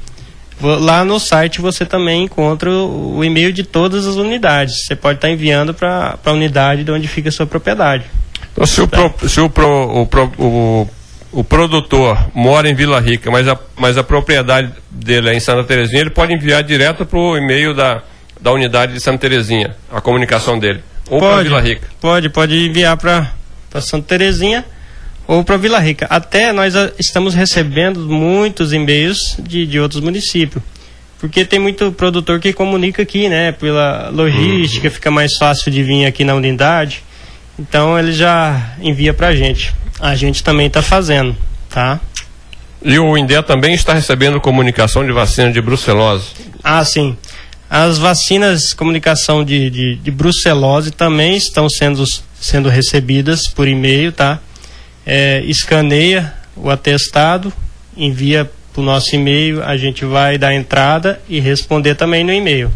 lá 0.61 1.03
no 1.03 1.19
site 1.19 1.59
você 1.59 1.85
também 1.85 2.23
encontra 2.23 2.69
o, 2.69 3.17
o 3.17 3.23
e-mail 3.23 3.51
de 3.51 3.63
todas 3.63 4.05
as 4.05 4.15
unidades. 4.15 4.85
Você 4.85 4.95
pode 4.95 5.17
estar 5.17 5.27
tá 5.27 5.33
enviando 5.33 5.73
para 5.73 6.17
a 6.23 6.31
unidade 6.31 6.83
de 6.83 6.91
onde 6.91 7.07
fica 7.07 7.29
a 7.29 7.31
sua 7.31 7.45
propriedade. 7.45 8.05
Então, 8.53 8.65
se, 8.65 8.81
o, 8.81 8.87
pro, 8.87 9.13
se 9.27 9.41
o, 9.41 9.49
pro, 9.49 10.01
o, 10.01 10.05
pro, 10.05 10.31
o, 10.37 10.89
o, 11.31 11.43
produtor 11.43 12.29
mora 12.33 12.69
em 12.69 12.73
Vila 12.73 13.01
Rica, 13.01 13.29
mas 13.29 13.47
a, 13.47 13.59
mas 13.75 13.97
a 13.97 14.03
propriedade 14.03 14.71
dele 14.89 15.29
é 15.29 15.33
em 15.35 15.39
Santa 15.41 15.63
Terezinha, 15.65 16.01
ele 16.01 16.09
pode 16.09 16.33
enviar 16.33 16.63
direto 16.63 17.05
para 17.05 17.19
o 17.19 17.35
e-mail 17.35 17.73
da 17.73 18.01
da 18.45 18.51
unidade 18.51 18.93
de 18.93 18.99
Santa 18.99 19.17
Terezinha, 19.17 19.75
a 19.91 19.99
comunicação 19.99 20.59
dele. 20.59 20.83
Ou 21.09 21.19
para 21.19 21.41
Vila 21.41 21.59
Rica. 21.59 21.87
Pode, 21.99 22.29
pode 22.29 22.55
enviar 22.55 22.95
para 22.95 23.31
Santa 23.81 24.09
Terezinha 24.09 24.63
ou 25.25 25.43
para 25.43 25.57
Vila 25.57 25.79
Rica. 25.79 26.05
Até 26.11 26.53
nós 26.53 26.75
ah, 26.75 26.91
estamos 26.99 27.33
recebendo 27.33 28.01
muitos 28.01 28.71
e-mails 28.71 29.35
de, 29.39 29.65
de 29.65 29.79
outros 29.79 29.99
municípios. 29.99 30.63
Porque 31.19 31.43
tem 31.43 31.57
muito 31.57 31.91
produtor 31.91 32.39
que 32.39 32.53
comunica 32.53 33.01
aqui, 33.01 33.27
né? 33.27 33.51
Pela 33.51 34.09
logística, 34.09 34.89
uhum. 34.89 34.93
fica 34.93 35.09
mais 35.09 35.37
fácil 35.37 35.71
de 35.71 35.81
vir 35.81 36.05
aqui 36.05 36.23
na 36.23 36.35
unidade. 36.35 37.03
Então 37.57 37.97
ele 37.97 38.13
já 38.13 38.75
envia 38.79 39.11
para 39.11 39.29
a 39.29 39.35
gente. 39.35 39.73
A 39.99 40.13
gente 40.13 40.43
também 40.43 40.67
está 40.67 40.83
fazendo, 40.83 41.35
tá? 41.67 41.99
E 42.83 42.99
o 42.99 43.17
INDE 43.17 43.41
também 43.41 43.73
está 43.73 43.95
recebendo 43.95 44.39
comunicação 44.39 45.03
de 45.03 45.11
vacina 45.11 45.51
de 45.51 45.59
brucelose. 45.59 46.27
Ah, 46.63 46.85
sim. 46.85 47.17
As 47.77 47.97
vacinas 47.97 48.69
de 48.69 48.75
comunicação 48.77 49.43
de, 49.43 49.69
de, 49.69 49.95
de 49.97 50.09
brucelose 50.09 50.91
também 50.91 51.35
estão 51.35 51.67
sendo, 51.67 52.05
sendo 52.39 52.69
recebidas 52.69 53.49
por 53.49 53.67
e-mail, 53.67 54.13
tá? 54.13 54.39
É, 55.05 55.41
escaneia 55.41 56.33
o 56.55 56.69
atestado, 56.69 57.51
envia 57.97 58.49
para 58.71 58.81
o 58.81 58.85
nosso 58.85 59.13
e-mail, 59.13 59.61
a 59.61 59.75
gente 59.75 60.05
vai 60.05 60.37
dar 60.37 60.53
entrada 60.53 61.19
e 61.27 61.41
responder 61.41 61.95
também 61.95 62.23
no 62.23 62.31
e-mail. 62.31 62.71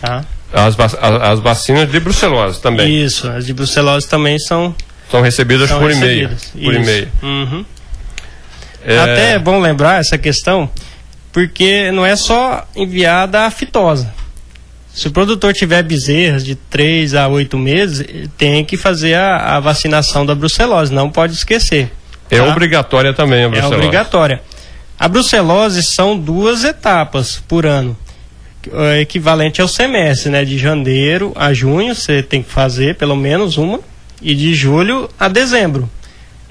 Tá? 0.00 0.24
As, 0.50 0.74
as, 1.20 1.40
vacinas 1.40 1.90
de 1.90 2.00
brucelose 2.00 2.62
também. 2.62 3.04
Isso, 3.04 3.28
as 3.28 3.44
de 3.44 3.52
brucelose 3.52 4.08
também 4.08 4.38
são 4.38 4.74
são 5.10 5.20
recebidas 5.20 5.68
são 5.68 5.78
por 5.78 5.90
e-mail. 5.90 6.30
Por 6.54 6.74
e-mail. 6.74 7.08
Uhum. 7.22 7.62
É... 8.86 8.98
Até 8.98 9.32
é 9.32 9.38
bom 9.38 9.60
lembrar 9.60 10.00
essa 10.00 10.16
questão 10.16 10.70
porque 11.32 11.90
não 11.90 12.04
é 12.04 12.14
só 12.14 12.66
enviada 12.76 13.46
a 13.46 13.50
fitosa. 13.50 14.12
Se 14.92 15.08
o 15.08 15.10
produtor 15.10 15.54
tiver 15.54 15.82
bezerras 15.82 16.44
de 16.44 16.54
3 16.54 17.14
a 17.14 17.26
8 17.26 17.56
meses, 17.56 18.28
tem 18.36 18.62
que 18.62 18.76
fazer 18.76 19.14
a, 19.14 19.56
a 19.56 19.60
vacinação 19.60 20.26
da 20.26 20.34
brucelose, 20.34 20.92
não 20.92 21.10
pode 21.10 21.32
esquecer. 21.32 21.90
É 22.30 22.36
tá? 22.36 22.44
obrigatória 22.44 23.14
também 23.14 23.40
a 23.40 23.46
é 23.46 23.48
brucelose. 23.48 23.74
É 23.74 23.76
obrigatória. 23.78 24.42
A 24.98 25.08
brucelose 25.08 25.82
são 25.82 26.16
duas 26.18 26.62
etapas 26.62 27.42
por 27.48 27.64
ano, 27.64 27.96
é 28.72 29.00
equivalente 29.00 29.60
ao 29.60 29.66
semestre, 29.66 30.30
né? 30.30 30.44
De 30.44 30.58
janeiro 30.58 31.32
a 31.34 31.52
junho 31.54 31.94
você 31.94 32.22
tem 32.22 32.42
que 32.42 32.50
fazer 32.50 32.96
pelo 32.96 33.16
menos 33.16 33.56
uma, 33.56 33.80
e 34.20 34.34
de 34.34 34.54
julho 34.54 35.08
a 35.18 35.26
dezembro 35.26 35.88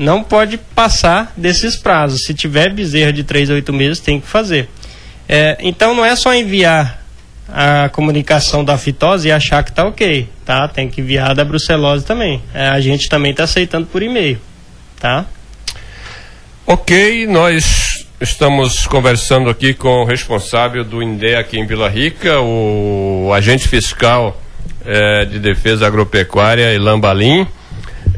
não 0.01 0.23
pode 0.23 0.57
passar 0.57 1.31
desses 1.37 1.75
prazos. 1.75 2.23
Se 2.23 2.33
tiver 2.33 2.73
bezerra 2.73 3.13
de 3.13 3.23
3 3.23 3.51
a 3.51 3.53
8 3.53 3.71
meses, 3.71 3.99
tem 3.99 4.19
que 4.19 4.27
fazer. 4.27 4.67
É, 5.29 5.57
então 5.61 5.93
não 5.93 6.03
é 6.03 6.15
só 6.15 6.33
enviar 6.33 7.01
a 7.47 7.89
comunicação 7.89 8.65
da 8.65 8.77
fitose 8.77 9.27
e 9.27 9.31
achar 9.31 9.63
que 9.63 9.69
está 9.69 9.85
ok, 9.85 10.27
tá? 10.43 10.67
Tem 10.67 10.89
que 10.89 11.01
enviar 11.01 11.35
da 11.35 11.45
brucelose 11.45 12.03
também. 12.03 12.41
É, 12.53 12.67
a 12.67 12.81
gente 12.81 13.07
também 13.07 13.31
está 13.31 13.43
aceitando 13.43 13.85
por 13.87 14.01
e-mail, 14.01 14.39
tá? 14.99 15.25
Ok, 16.65 17.27
nós 17.27 18.07
estamos 18.19 18.87
conversando 18.87 19.49
aqui 19.49 19.73
com 19.73 20.01
o 20.01 20.05
responsável 20.05 20.83
do 20.83 21.03
INDE 21.03 21.35
aqui 21.35 21.59
em 21.59 21.65
Vila 21.65 21.89
Rica, 21.89 22.39
o 22.39 23.31
agente 23.33 23.67
fiscal 23.67 24.41
é, 24.83 25.25
de 25.25 25.39
defesa 25.39 25.85
agropecuária, 25.85 26.73
Ilan 26.73 26.99
Balim. 26.99 27.47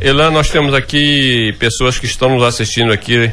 Elan, 0.01 0.31
nós 0.31 0.49
temos 0.49 0.73
aqui 0.73 1.55
pessoas 1.59 1.97
que 1.97 2.05
estão 2.05 2.29
nos 2.29 2.43
assistindo 2.43 2.91
aqui 2.91 3.31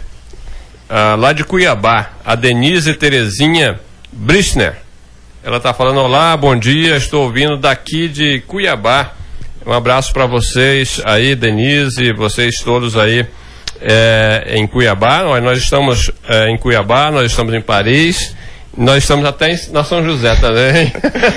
uh, 0.88 1.16
lá 1.18 1.32
de 1.32 1.42
Cuiabá, 1.42 2.12
a 2.24 2.34
Denise 2.34 2.94
Terezinha 2.94 3.80
Brichner. 4.12 4.76
Ela 5.42 5.56
está 5.56 5.72
falando: 5.72 6.00
Olá, 6.00 6.36
bom 6.36 6.56
dia, 6.56 6.96
estou 6.96 7.24
ouvindo 7.24 7.56
daqui 7.56 8.08
de 8.08 8.40
Cuiabá. 8.46 9.14
Um 9.66 9.72
abraço 9.72 10.12
para 10.12 10.26
vocês 10.26 11.00
aí, 11.04 11.34
Denise, 11.34 12.12
vocês 12.12 12.56
todos 12.58 12.96
aí 12.96 13.26
é, 13.80 14.54
em 14.54 14.66
Cuiabá. 14.66 15.22
Nós, 15.22 15.42
nós 15.42 15.58
estamos 15.58 16.10
é, 16.28 16.50
em 16.50 16.56
Cuiabá, 16.56 17.10
nós 17.10 17.30
estamos 17.30 17.52
em 17.54 17.60
Paris, 17.60 18.36
nós 18.76 19.02
estamos 19.02 19.24
até 19.24 19.52
em, 19.52 19.58
na 19.72 19.82
São 19.82 20.04
José 20.04 20.36
também. 20.36 20.92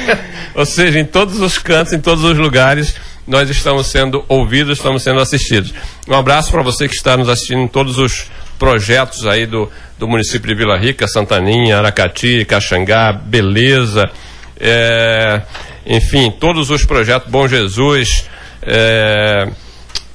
Ou 0.54 0.66
seja, 0.66 1.00
em 1.00 1.06
todos 1.06 1.40
os 1.40 1.58
cantos, 1.58 1.94
em 1.94 2.00
todos 2.00 2.24
os 2.24 2.38
lugares 2.38 2.96
nós 3.28 3.50
estamos 3.50 3.88
sendo 3.88 4.24
ouvidos, 4.28 4.78
estamos 4.78 5.04
sendo 5.04 5.20
assistidos. 5.20 5.74
Um 6.08 6.16
abraço 6.16 6.52
para 6.52 6.62
você 6.62 6.88
que 6.88 6.96
está 6.96 7.16
nos 7.16 7.30
assistindo 7.30 7.62
em 7.62 7.68
todos 7.68 7.98
os 7.98 8.30
projetos 8.60 9.26
aí 9.26 9.46
do, 9.46 9.70
do 9.98 10.08
município 10.08 10.48
de 10.48 10.56
Vila 10.56 10.78
Rica, 10.78 11.08
Santaninha, 11.08 11.78
Aracati, 11.78 12.46
Caxangá, 12.46 13.14
Beleza, 13.14 14.10
é, 14.60 15.42
enfim, 15.86 16.32
todos 16.32 16.70
os 16.70 16.86
projetos 16.86 17.30
Bom 17.30 17.48
Jesus, 17.48 18.30
é, 18.62 19.48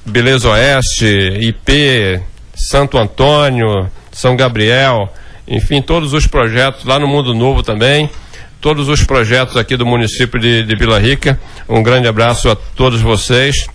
Beleza 0.05 0.49
Oeste, 0.49 1.05
IP, 1.39 2.21
Santo 2.55 2.97
Antônio, 2.97 3.89
São 4.11 4.35
Gabriel, 4.35 5.11
enfim, 5.47 5.81
todos 5.81 6.13
os 6.13 6.27
projetos 6.27 6.85
lá 6.85 6.99
no 6.99 7.07
Mundo 7.07 7.33
Novo 7.33 7.63
também 7.63 8.09
todos 8.61 8.89
os 8.89 9.03
projetos 9.03 9.57
aqui 9.57 9.77
do 9.77 9.85
município 9.85 10.39
de, 10.39 10.63
de 10.63 10.75
Vila 10.75 10.99
Rica. 10.99 11.39
Um 11.67 11.81
grande 11.81 12.07
abraço 12.07 12.49
a 12.49 12.55
todos 12.55 13.01
vocês. 13.01 13.67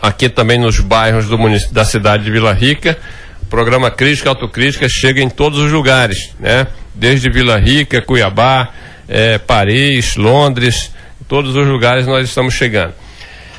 Aqui 0.00 0.28
também 0.28 0.58
nos 0.58 0.78
bairros 0.78 1.26
do 1.26 1.36
da 1.72 1.84
cidade 1.84 2.24
de 2.24 2.30
Vila 2.30 2.52
Rica. 2.52 2.98
O 3.42 3.46
programa 3.46 3.90
Crítica 3.90 4.28
Autocrítica 4.28 4.88
chega 4.88 5.20
em 5.20 5.28
todos 5.28 5.58
os 5.58 5.72
lugares, 5.72 6.30
né? 6.38 6.66
Desde 6.94 7.30
Vila 7.30 7.58
Rica, 7.58 8.02
Cuiabá, 8.02 8.68
é, 9.08 9.38
Paris, 9.38 10.16
Londres, 10.16 10.92
todos 11.26 11.56
os 11.56 11.66
lugares 11.66 12.06
nós 12.06 12.28
estamos 12.28 12.54
chegando. 12.54 12.92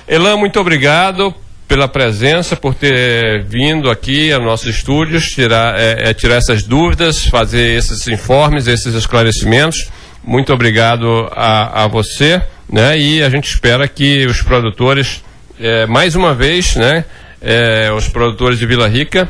Elan, 0.08 0.38
muito 0.38 0.60
obrigado 0.60 1.34
pela 1.68 1.88
presença, 1.88 2.56
por 2.56 2.76
ter 2.76 3.44
vindo 3.46 3.90
aqui 3.90 4.32
aos 4.32 4.44
nossos 4.44 4.76
estúdios, 4.76 5.32
tirar, 5.32 5.80
é, 5.80 6.10
é, 6.10 6.14
tirar 6.14 6.36
essas 6.36 6.64
dúvidas, 6.64 7.26
fazer 7.26 7.78
esses 7.78 8.08
informes, 8.10 8.68
esses 8.68 8.94
esclarecimentos. 8.94 9.90
Muito 10.24 10.54
obrigado 10.54 11.30
a, 11.32 11.84
a 11.84 11.88
você, 11.88 12.42
né? 12.70 12.98
E 12.98 13.24
a 13.24 13.30
gente 13.30 13.50
espera 13.50 13.88
que 13.88 14.26
os 14.26 14.42
produtores, 14.42 15.24
é, 15.60 15.86
mais 15.86 16.16
uma 16.16 16.34
vez, 16.34 16.76
né? 16.76 17.06
É, 17.42 17.92
os 17.92 18.08
produtores 18.08 18.60
de 18.60 18.66
Vila 18.66 18.88
Rica, 18.88 19.30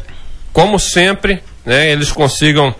como 0.51 0.77
sempre, 0.77 1.41
né? 1.65 1.89
Eles 1.91 2.11
consigam 2.11 2.75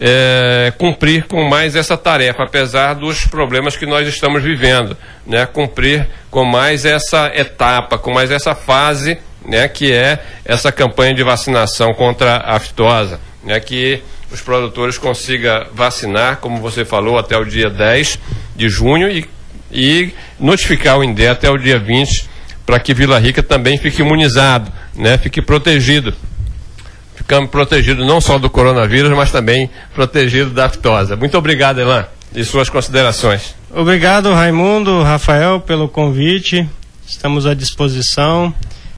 é, 0.00 0.72
cumprir 0.78 1.24
com 1.24 1.48
mais 1.48 1.74
essa 1.74 1.96
tarefa, 1.96 2.44
apesar 2.44 2.94
dos 2.94 3.26
problemas 3.26 3.76
que 3.76 3.86
nós 3.86 4.06
estamos 4.06 4.42
vivendo, 4.42 4.96
né? 5.26 5.46
Cumprir 5.46 6.06
com 6.30 6.44
mais 6.44 6.84
essa 6.84 7.32
etapa, 7.34 7.98
com 7.98 8.12
mais 8.12 8.30
essa 8.30 8.54
fase 8.54 9.18
né, 9.48 9.66
que 9.66 9.92
é 9.92 10.18
essa 10.44 10.70
campanha 10.70 11.14
de 11.14 11.22
vacinação 11.22 11.94
contra 11.94 12.36
a 12.36 12.56
aftosa, 12.56 13.18
né, 13.42 13.58
que 13.58 14.02
os 14.30 14.40
produtores 14.40 14.98
consigam 14.98 15.66
vacinar, 15.72 16.36
como 16.36 16.60
você 16.60 16.84
falou, 16.84 17.18
até 17.18 17.36
o 17.36 17.44
dia 17.44 17.70
10 17.70 18.18
de 18.56 18.68
junho 18.68 19.10
e, 19.10 19.26
e 19.72 20.12
notificar 20.38 20.98
o 20.98 21.04
INDE 21.04 21.26
até 21.26 21.50
o 21.50 21.56
dia 21.56 21.78
20 21.78 22.28
para 22.66 22.78
que 22.78 22.92
Vila 22.92 23.18
Rica 23.18 23.42
também 23.42 23.78
fique 23.78 24.02
imunizado, 24.02 24.70
né, 24.94 25.16
fique 25.16 25.40
protegido. 25.40 26.12
Ficamos 27.14 27.50
protegidos 27.50 28.06
não 28.06 28.20
só 28.20 28.38
do 28.38 28.50
coronavírus, 28.50 29.10
mas 29.16 29.32
também 29.32 29.70
protegido 29.94 30.50
da 30.50 30.66
aftosa. 30.66 31.16
Muito 31.16 31.36
obrigado, 31.38 31.80
Elan, 31.80 32.06
e 32.34 32.44
suas 32.44 32.68
considerações. 32.68 33.54
Obrigado, 33.70 34.32
Raimundo, 34.32 35.02
Rafael, 35.02 35.60
pelo 35.60 35.88
convite. 35.88 36.68
Estamos 37.06 37.46
à 37.46 37.54
disposição. 37.54 38.52